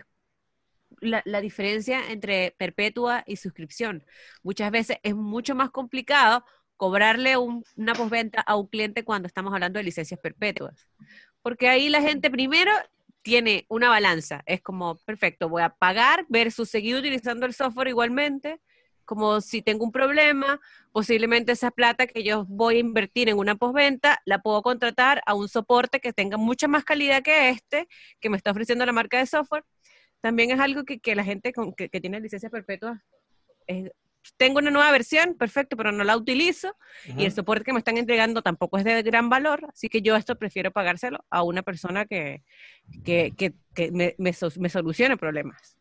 [1.01, 4.05] la, la, diferencia entre perpetua y suscripción.
[4.41, 6.45] Muchas veces es mucho más complicado
[6.83, 10.85] cobrarle una postventa a un cliente cuando estamos hablando de licencias perpetuas.
[11.41, 12.73] Porque ahí la gente primero
[13.21, 14.43] tiene una balanza.
[14.45, 18.59] Es como, perfecto, voy a pagar versus seguir utilizando el software igualmente.
[19.05, 20.59] Como si tengo un problema,
[20.91, 25.35] posiblemente esa plata que yo voy a invertir en una postventa, la puedo contratar a
[25.35, 27.87] un soporte que tenga mucha más calidad que este,
[28.19, 29.63] que me está ofreciendo la marca de software.
[30.19, 32.99] También es algo que, la gente que, que tiene licencias perpetuas
[33.67, 33.89] es,
[34.37, 36.75] tengo una nueva versión, perfecto, pero no la utilizo
[37.17, 40.15] y el soporte que me están entregando tampoco es de gran valor, así que yo
[40.15, 42.43] esto prefiero pagárselo a una persona que,
[43.03, 44.33] que, que, me, me,
[44.69, 45.77] solucione problemas.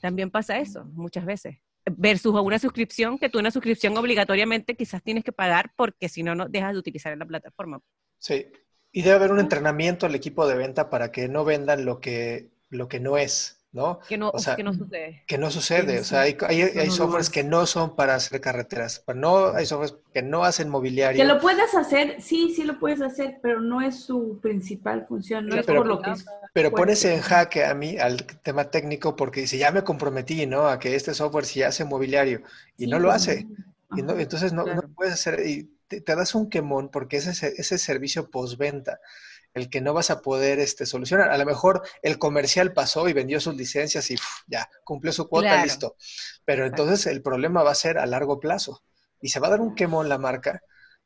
[0.00, 1.58] También pasa eso muchas veces.
[1.84, 6.22] Versus a una suscripción, que tú una suscripción obligatoriamente quizás tienes que pagar porque si
[6.22, 7.80] no, no dejas de utilizar la plataforma.
[8.18, 8.46] Sí,
[8.92, 12.50] y debe haber un entrenamiento al equipo de venta para que no vendan lo que,
[12.68, 13.61] lo que no es.
[13.72, 14.00] ¿No?
[14.06, 15.22] Que no, que no sucede.
[15.26, 16.00] Que no sucede.
[16.00, 19.02] O sea, hay, hay, softwares que no son para hacer carreteras.
[19.14, 21.18] No, hay softwares que no hacen mobiliario.
[21.18, 25.46] Que lo puedes hacer, sí, sí lo puedes hacer, pero no es su principal función.
[25.46, 26.12] No es pero, por lo que
[26.52, 30.68] Pero pones en jaque a mí al tema técnico porque dice, ya me comprometí, ¿no?
[30.68, 32.42] A que este software sí hace mobiliario.
[32.76, 33.46] Y no lo hace.
[33.96, 35.46] Y no, entonces no, no, puedes hacer.
[35.46, 39.00] Y te, das un quemón porque ese, ese servicio postventa
[39.54, 41.30] el que no vas a poder este, solucionar.
[41.30, 45.62] A lo mejor el comercial pasó y vendió sus licencias y ya, cumplió su cuota,
[45.62, 45.96] listo.
[46.44, 48.82] Pero entonces el problema va a ser a largo plazo
[49.20, 50.62] y se va a dar un quemón la marca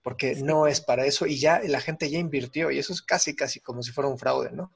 [0.07, 3.35] porque no es para eso y ya la gente ya invirtió y eso es casi,
[3.35, 4.71] casi como si fuera un fraude, ¿no?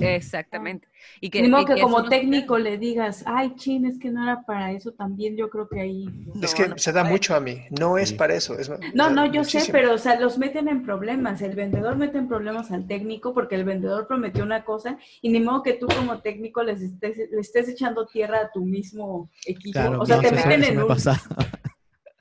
[0.00, 0.88] Exactamente.
[1.20, 4.90] Y que, que como técnico le digas, ay, chin, es que no era para eso,
[4.90, 6.06] también yo creo que ahí...
[6.42, 8.58] es que se da mucho a mí, no es para eso.
[8.58, 12.18] Es, no, no, yo sé, pero o sea, los meten en problemas, el vendedor mete
[12.18, 15.86] en problemas al técnico porque el vendedor prometió una cosa y ni modo que tú
[15.86, 19.78] como técnico les estés, le estés echando tierra a tu mismo equipo.
[20.00, 20.88] o sea, te meten en un...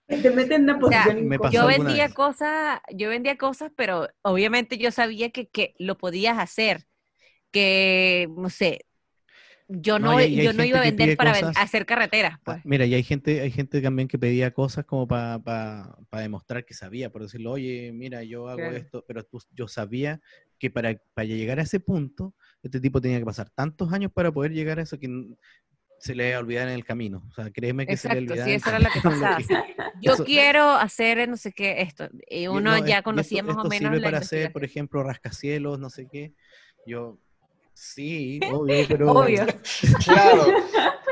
[0.22, 5.32] Te meten en una posición Yo vendía cosas, yo vendía cosas, pero obviamente yo sabía
[5.32, 6.86] que, que lo podías hacer.
[7.52, 8.86] Que, no sé,
[9.68, 12.34] yo no, yo no iba a vender para hacer carreteras.
[12.36, 12.66] Ah, pues.
[12.66, 15.42] Mira, y hay gente, hay gente también que pedía cosas como para
[16.12, 20.22] demostrar que sabía, por decirlo, oye, mira, yo hago esto, pero yo sabía
[20.60, 24.32] que para, para llegar a ese punto, este tipo tenía que pasar tantos años para
[24.32, 25.10] poder llegar a eso que
[25.98, 27.24] se le va a olvidar en el camino.
[27.30, 28.46] O sea, créeme que se le olvidaba.
[28.46, 29.38] Sí, eso era lo que pasaba.
[30.02, 32.10] Yo quiero hacer no sé qué esto.
[32.30, 33.92] Y uno ya conocía más o menos.
[33.92, 36.34] Sirve para hacer, por ejemplo, rascacielos, no sé qué.
[36.86, 37.18] Yo,
[37.74, 39.12] sí, obvio, pero.
[39.12, 39.46] obvio.
[40.06, 40.46] claro.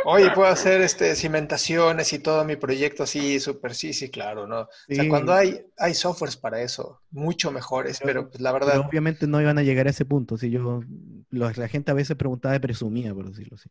[0.06, 4.64] Oye, puedo hacer este, cimentaciones y todo mi proyecto así, súper, sí, sí, claro, ¿no?
[4.64, 8.80] O sea, cuando hay, hay softwares para eso, mucho mejores, pero, pues, la verdad...
[8.80, 10.82] obviamente no iban a llegar a ese punto, si yo,
[11.30, 13.70] la gente a veces preguntaba de presumía, por decirlo así.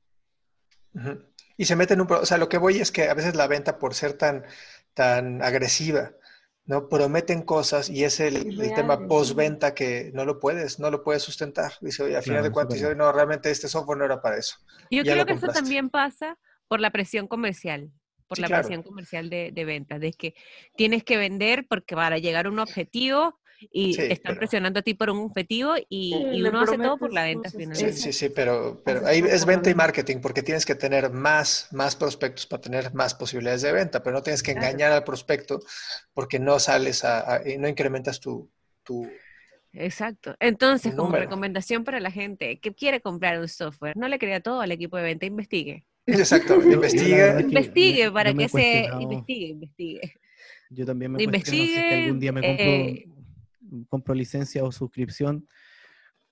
[1.57, 2.13] Y se meten en un...
[2.13, 4.45] O sea, lo que voy es que a veces la venta, por ser tan,
[4.95, 6.13] tan agresiva,
[6.65, 6.89] ¿no?
[6.89, 11.73] Prometen cosas y es el, tema postventa que no lo puedes, no lo puedes sustentar.
[11.81, 14.57] Dice, oye, al final de cuentas, dice, no, realmente este software no era para eso.
[14.91, 16.39] Yo creo que eso también pasa
[16.69, 17.91] por la presión comercial,
[18.29, 20.35] por la presión comercial de, de ventas, de que
[20.77, 23.39] tienes que vender porque para llegar a un objetivo
[23.71, 27.25] y te están presionando a ti por un objetivo y, uno hace todo por la
[27.25, 27.93] venta finalmente.
[27.93, 31.69] Sí, sí, sí, pero, pero ahí es venta y marketing porque tienes que tener más,
[31.73, 35.61] más prospectos para tener más posibilidades de venta, pero no tienes que engañar al prospecto
[36.15, 38.51] porque no sales a, y no incrementas tu,
[38.83, 39.09] tu
[39.73, 40.37] Exacto.
[40.39, 44.61] Entonces, como recomendación para la gente que quiere comprar un software, no le crea todo
[44.61, 45.87] al equipo de venta, investigue.
[46.07, 47.41] Exactamente, investigue.
[47.41, 50.15] Investigue para que se investigue, investigue.
[50.71, 53.07] Yo también me investigue, que algún día me compro eh,
[53.89, 55.49] compro licencia o suscripción,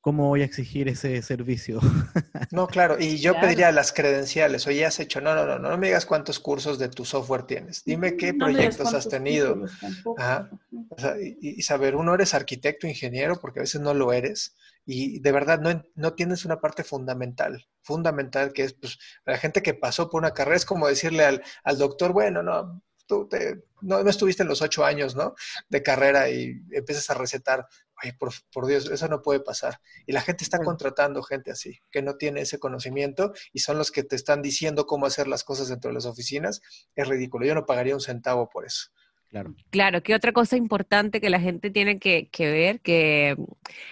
[0.00, 1.80] ¿cómo voy a exigir ese servicio?
[2.50, 5.88] no, claro, y yo pediría las credenciales, oye, has hecho, no, no, no, no me
[5.88, 9.66] digas cuántos cursos de tu software tienes, dime qué proyectos has tenido.
[11.40, 15.60] y, saber, uno eres arquitecto, ingeniero, porque a veces no lo eres, y de verdad
[15.60, 20.20] no, no tienes una parte fundamental, fundamental que es, pues, la gente que pasó por
[20.20, 23.28] una carrera, es como decirle al, al doctor, bueno, no, tú
[23.80, 25.34] no, estuviste en los ocho años, ¿no?
[25.68, 29.80] De carrera y empiezas a recetar, ay, por, Dios, eso no puede pasar.
[30.06, 33.90] Y la gente está contratando gente así, que no tiene ese conocimiento y son los
[33.90, 36.62] que te están diciendo cómo hacer las cosas dentro de las oficinas.
[36.94, 37.46] Es ridículo.
[37.46, 38.90] Yo no pagaría un centavo por eso.
[39.30, 39.54] Claro.
[39.70, 43.36] Claro, que otra cosa importante que la gente tiene que, ver, que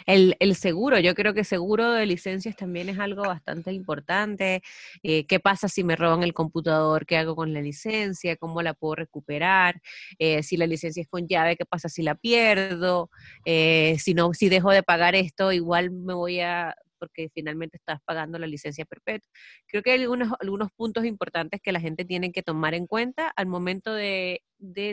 [0.05, 4.63] el, seguro, yo creo que seguro de licencias también es algo bastante importante.
[5.05, 7.07] Eh, ¿Qué pasa si me roban el computador?
[7.07, 8.35] ¿Qué hago con la licencia?
[8.35, 9.81] ¿Cómo la puedo recuperar?
[10.19, 13.09] Eh, si la licencia es con llave, ¿qué pasa si la pierdo?
[13.45, 18.01] Eh, si no, si dejo de pagar esto, igual me voy a porque finalmente estás
[18.05, 19.31] pagando la licencia perpetua.
[19.67, 23.29] Creo que hay algunos, algunos puntos importantes que la gente tiene que tomar en cuenta
[23.29, 24.43] al momento de,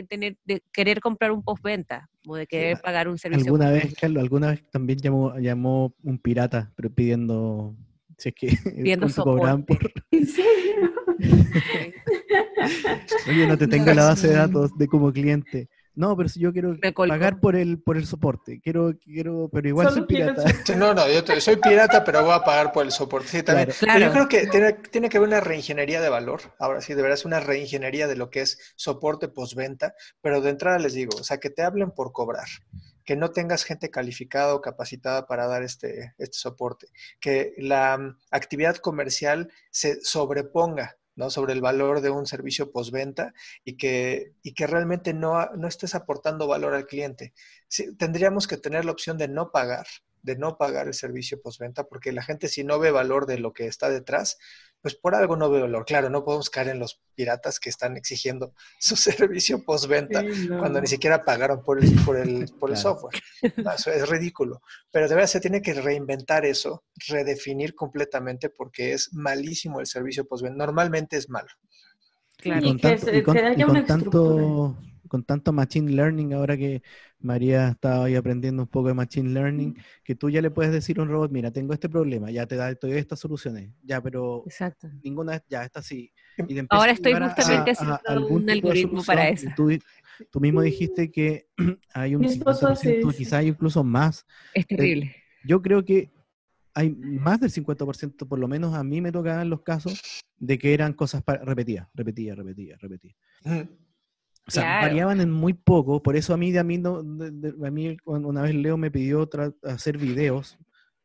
[0.08, 3.46] tener, de querer comprar un postventa o de querer pagar un servicio.
[3.46, 7.76] Alguna vez, Carlos, alguna vez también llamó, llamó un pirata, pero pidiendo
[8.18, 8.46] si es que
[8.76, 9.78] pidiendo soporte.
[13.28, 15.68] Oye, no te tengo la base de datos de como cliente.
[15.96, 19.90] No, pero si yo quiero pagar por el por el soporte, quiero quiero, pero igual
[19.90, 20.44] soy pirata.
[20.76, 23.28] No, no, yo soy pirata, pero voy a pagar por el soporte.
[23.28, 23.70] Sí, también.
[23.70, 26.42] yo creo que tiene, tiene, que haber una reingeniería de valor.
[26.58, 30.50] Ahora sí, de verdad es una reingeniería de lo que es soporte postventa, pero de
[30.50, 32.46] entrada les digo, o sea, que te hablen por cobrar
[33.06, 36.88] que no tengas gente calificada o capacitada para dar este, este soporte,
[37.20, 41.30] que la mm, actividad comercial se sobreponga ¿no?
[41.30, 43.32] sobre el valor de un servicio postventa
[43.64, 47.32] y que, y que realmente no, no estés aportando valor al cliente.
[47.98, 49.86] tendríamos que tener la opción de no pagar,
[50.26, 53.52] de no pagar el servicio postventa, porque la gente si no ve valor de lo
[53.52, 54.38] que está detrás,
[54.82, 55.84] pues por algo no veo valor.
[55.84, 60.24] Claro, no podemos caer en los piratas que están exigiendo su servicio postventa
[60.58, 63.14] cuando ni siquiera pagaron por el, por el, por el software.
[63.40, 64.60] eso es ridículo.
[64.90, 70.26] Pero de verdad se tiene que reinventar eso, redefinir completamente porque es malísimo el servicio
[70.26, 70.66] postventa.
[70.66, 71.48] Normalmente es malo.
[72.36, 72.66] Claro.
[72.66, 74.76] Y con, tanto, con tanto
[75.52, 76.82] machine learning, ahora que
[77.18, 80.98] María estaba ahí aprendiendo un poco de machine learning, que tú ya le puedes decir
[80.98, 84.42] a un robot, mira, tengo este problema, ya te da todas estas soluciones, ya, pero
[84.46, 84.88] Exacto.
[85.02, 86.12] ninguna, ya, está así.
[86.70, 89.48] ahora estoy justamente haciendo un algoritmo para eso.
[89.56, 91.48] Tú, mismo dijiste que
[91.94, 94.26] hay un 50%, quizás hay incluso más.
[94.54, 95.14] Es terrible.
[95.44, 96.10] yo creo que
[96.76, 100.74] hay más del 50%, por lo menos a mí me tocaban los casos de que
[100.74, 103.16] eran cosas repetidas, repetidas, repetidas, repetidas.
[104.48, 107.96] O sea, variaban en muy poco, por eso a mí, a mí, no, a mí
[108.04, 109.28] una vez Leo me pidió
[109.64, 110.56] hacer videos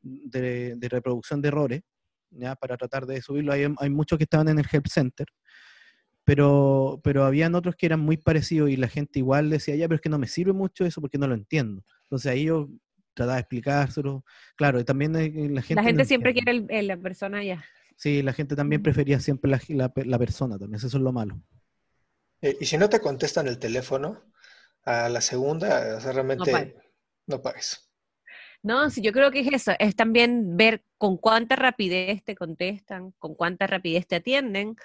[0.04, 1.82] de, reproducción de errores,
[2.30, 2.56] ¿ya?
[2.56, 3.52] para tratar de subirlo.
[3.52, 5.26] Hay, hay, muchos que estaban en el Help Center,
[6.24, 9.96] pero, pero habían otros que eran muy parecidos y la gente igual decía, ya, pero
[9.96, 11.84] es que no me sirve mucho eso porque no lo entiendo.
[12.04, 12.70] Entonces ahí yo
[13.16, 14.24] trataba de explicárselo.
[14.56, 15.76] Claro, también la gente...
[15.76, 17.64] La gente siempre quiere el, la persona ya.
[17.96, 21.42] Sí, la gente también prefería siempre la, la, la persona también, eso es lo malo.
[22.42, 24.22] Eh, y si no te contestan el teléfono,
[24.84, 26.76] a la segunda, realmente
[27.28, 27.88] no, pagues.
[28.64, 33.12] No, sí, yo creo que es eso, es también ver con cuánta rapidez te contestan,
[33.18, 34.76] con cuánta rapidez te atienden,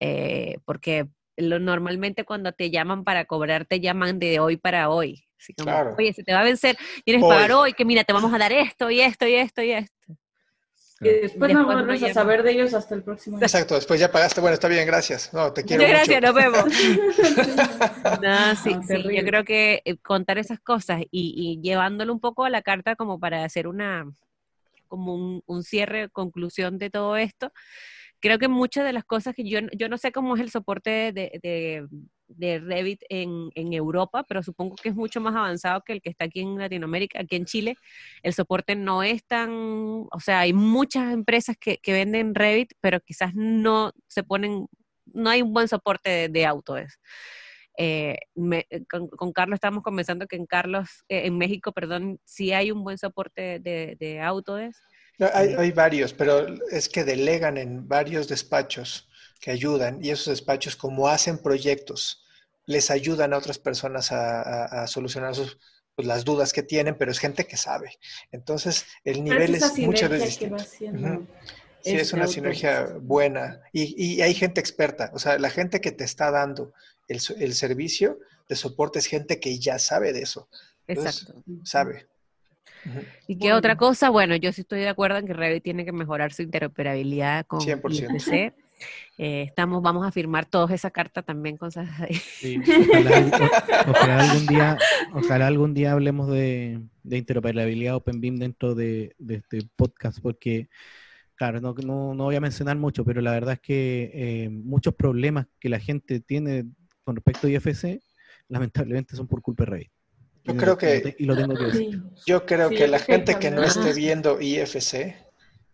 [0.00, 5.24] eh, porque lo, normalmente cuando te llaman para cobrar, te llaman de hoy para hoy.
[5.56, 5.94] claro.
[5.98, 8.38] Oye, se te va a vencer, tienes que pagar hoy, que mira, te vamos a
[8.38, 10.16] dar esto y esto y esto y esto.
[11.00, 13.46] Y después, no vuelves a saber de ellos hasta el próximo año.
[13.46, 15.32] Exacto, después ya pagaste, bueno, está bien, gracias.
[15.32, 16.64] No, te quiero Muchas gracias, nos vemos.
[18.22, 22.50] no, sí, sí, yo creo que eh, contar esas cosas y, llevándolo un poco a
[22.50, 24.10] la carta como para hacer una,
[24.88, 27.52] como un, cierre, conclusión de todo esto,
[28.18, 31.12] creo que muchas de las cosas que yo, yo no sé cómo es el soporte
[31.12, 31.86] de, de,
[32.28, 36.10] de Revit en, en, Europa, pero supongo que es mucho más avanzado que el que
[36.10, 37.76] está aquí en Latinoamérica, aquí en Chile.
[38.22, 43.00] El soporte no es tan, o sea, hay muchas empresas que, que venden Revit, pero
[43.00, 44.66] quizás no se ponen,
[45.06, 47.00] no hay un buen soporte de, de Autodesk.
[47.80, 48.18] Eh,
[48.90, 52.82] con, con, Carlos estamos conversando que en Carlos, eh, en México, perdón, sí hay un
[52.82, 54.82] buen soporte de, de Autodesk.
[55.32, 59.08] hay, hay, varios, pero es que delegan en varios despachos
[59.40, 62.24] que ayudan y esos despachos como hacen proyectos,
[62.66, 65.58] les ayudan a otras personas a, a, a solucionar sus,
[65.98, 67.98] pues, las dudas que tienen, pero es gente que sabe.
[68.30, 70.64] Entonces, el nivel es, muchas veces distinto.
[71.80, 75.92] Sí, es una sinergia buena y, y, hay gente experta, o sea, la gente que
[75.92, 76.72] te está dando
[77.06, 78.18] el, el, servicio
[78.48, 80.48] de soporte es gente que ya sabe de eso.
[80.86, 81.42] Entonces, Exacto.
[81.64, 82.06] Sabe.
[83.26, 83.58] ¿Y qué bueno.
[83.58, 84.10] otra cosa?
[84.10, 87.60] Bueno, yo sí estoy de acuerdo en que Revit tiene que mejorar su interoperabilidad con
[87.60, 88.14] 100%.
[88.14, 88.54] IFC.
[89.16, 93.26] Eh, estamos, vamos a firmar todos esa carta también con sí, ojalá,
[93.88, 94.78] ojalá, algún día,
[95.12, 100.68] ojalá algún día hablemos de, de interoperabilidad OpenBIM dentro de, de, este podcast, porque
[101.34, 104.94] claro, no, no, no, voy a mencionar mucho, pero la verdad es que eh, muchos
[104.94, 106.66] problemas que la gente tiene
[107.04, 108.00] con respecto a IFC,
[108.48, 109.90] lamentablemente son por culpa de Revit.
[110.44, 112.02] Yo creo que, y lo tengo que decir.
[112.26, 115.27] Yo creo sí, que la gente que no esté viendo IFC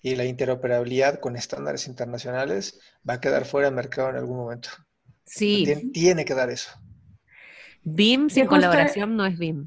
[0.04, 2.78] y la interoperabilidad con estándares internacionales
[3.08, 4.68] va a quedar fuera del mercado en algún momento.
[5.24, 5.62] Sí.
[5.64, 6.70] Tiene, tiene que dar eso.
[7.82, 9.66] BIM sin colaboración no es BIM.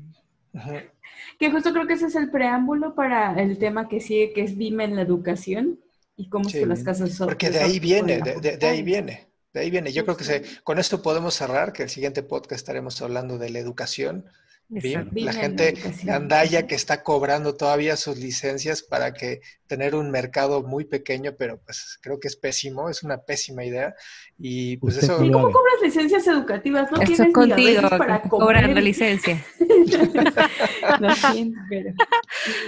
[0.54, 0.92] Uh -huh.
[1.40, 4.56] Que justo creo que ese es el preámbulo para el tema que sigue, que es
[4.56, 5.80] BIM en la educación
[6.16, 7.30] y cómo sí, es que las casas son.
[7.30, 9.26] Porque de ahí viene, de, de, de, ahí viene.
[9.54, 9.92] De ahí viene.
[9.92, 13.40] Yo sí, creo que se, con esto podemos cerrar, que el siguiente podcast estaremos hablando
[13.40, 14.26] de la educación
[14.70, 15.76] Bien, la gente
[16.10, 21.60] andaya que está cobrando todavía sus licencias para que tener un mercado muy pequeño, pero
[21.64, 23.96] pues creo que es pésimo, es una pésima idea.
[24.38, 25.24] Y pues eso.
[25.24, 26.92] ¿Y cómo cobras licencias educativas?
[26.92, 29.44] No eso tienes contigo, ni para cobrando licencia.
[31.00, 31.10] no,
[31.70, 31.94] pero,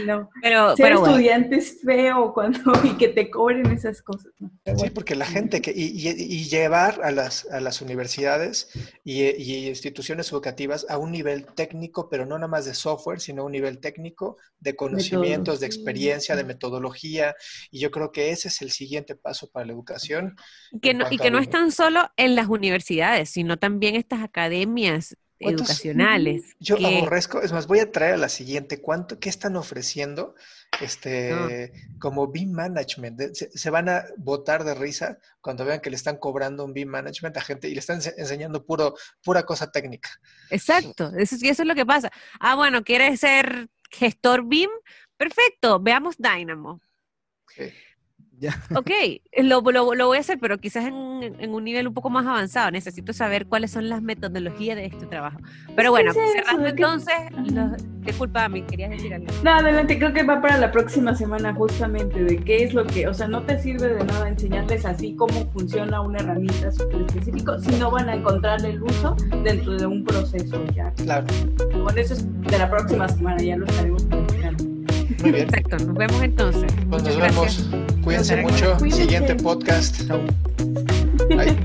[0.06, 0.30] no.
[0.42, 1.62] Pero, Ser pero estudiante bueno.
[1.62, 4.32] es feo cuando y que te cobren esas cosas.
[4.40, 4.50] ¿no?
[4.78, 8.70] Sí, porque la gente que y, y, y, llevar a las, a las universidades
[9.04, 13.46] y, y instituciones educativas a un nivel técnico pero no nada más de software, sino
[13.46, 17.36] un nivel técnico de conocimientos, de experiencia, de metodología.
[17.72, 20.36] Y yo creo que ese es el siguiente paso para la educación.
[20.82, 25.16] Que no, y que no es tan solo en las universidades, sino también estas academias
[25.40, 26.56] educacionales.
[26.60, 26.86] Yo que...
[26.86, 30.36] aborrezco, es más, voy a traer a la siguiente, ¿cuánto, qué están ofreciendo
[30.82, 32.00] este, no.
[32.00, 33.34] como BIM management?
[33.34, 36.90] Se, se, van a botar de risa cuando vean que le están cobrando un BIM
[36.90, 40.10] management a gente y le están enseñando puro, pura cosa técnica.
[40.50, 42.12] Exacto, eso, eso es lo que pasa.
[42.40, 44.70] Ah, bueno, ¿quieres ser gestor BIM?
[45.18, 46.80] Perfecto, veamos Dynamo.
[47.48, 47.72] Sí.
[48.40, 48.56] Ya.
[48.76, 48.92] Ok,
[49.44, 50.96] lo, lo, lo, voy a hacer, pero quizás en,
[51.40, 52.72] en, un nivel un poco más avanzado.
[52.72, 55.40] Necesito saber cuáles son las metodologías de este trabajo.
[55.76, 57.16] Pero bueno, sí, cerrando entonces,
[57.52, 59.28] lo, disculpa, me querías decir algo.
[59.44, 63.08] No, adelante, creo que va para la próxima semana justamente de qué es lo que,
[63.08, 67.60] o sea, no te sirve de nada enseñarles así cómo funciona una herramienta súper específico
[67.60, 70.92] si no van a encontrar el uso dentro de un proceso ya.
[70.94, 71.28] Claro.
[71.74, 74.09] Bueno, eso es de la próxima semana, ya lo estaremos.
[75.22, 75.48] Muy bien.
[75.48, 76.72] Perfecto, nos vemos entonces.
[76.90, 77.70] Pues nos vemos.
[78.04, 78.78] Cuídense mucho.
[78.78, 79.04] Cuídense.
[79.04, 80.02] Siguiente podcast.
[81.30, 81.56] Bye.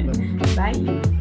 [0.57, 1.14] Bye.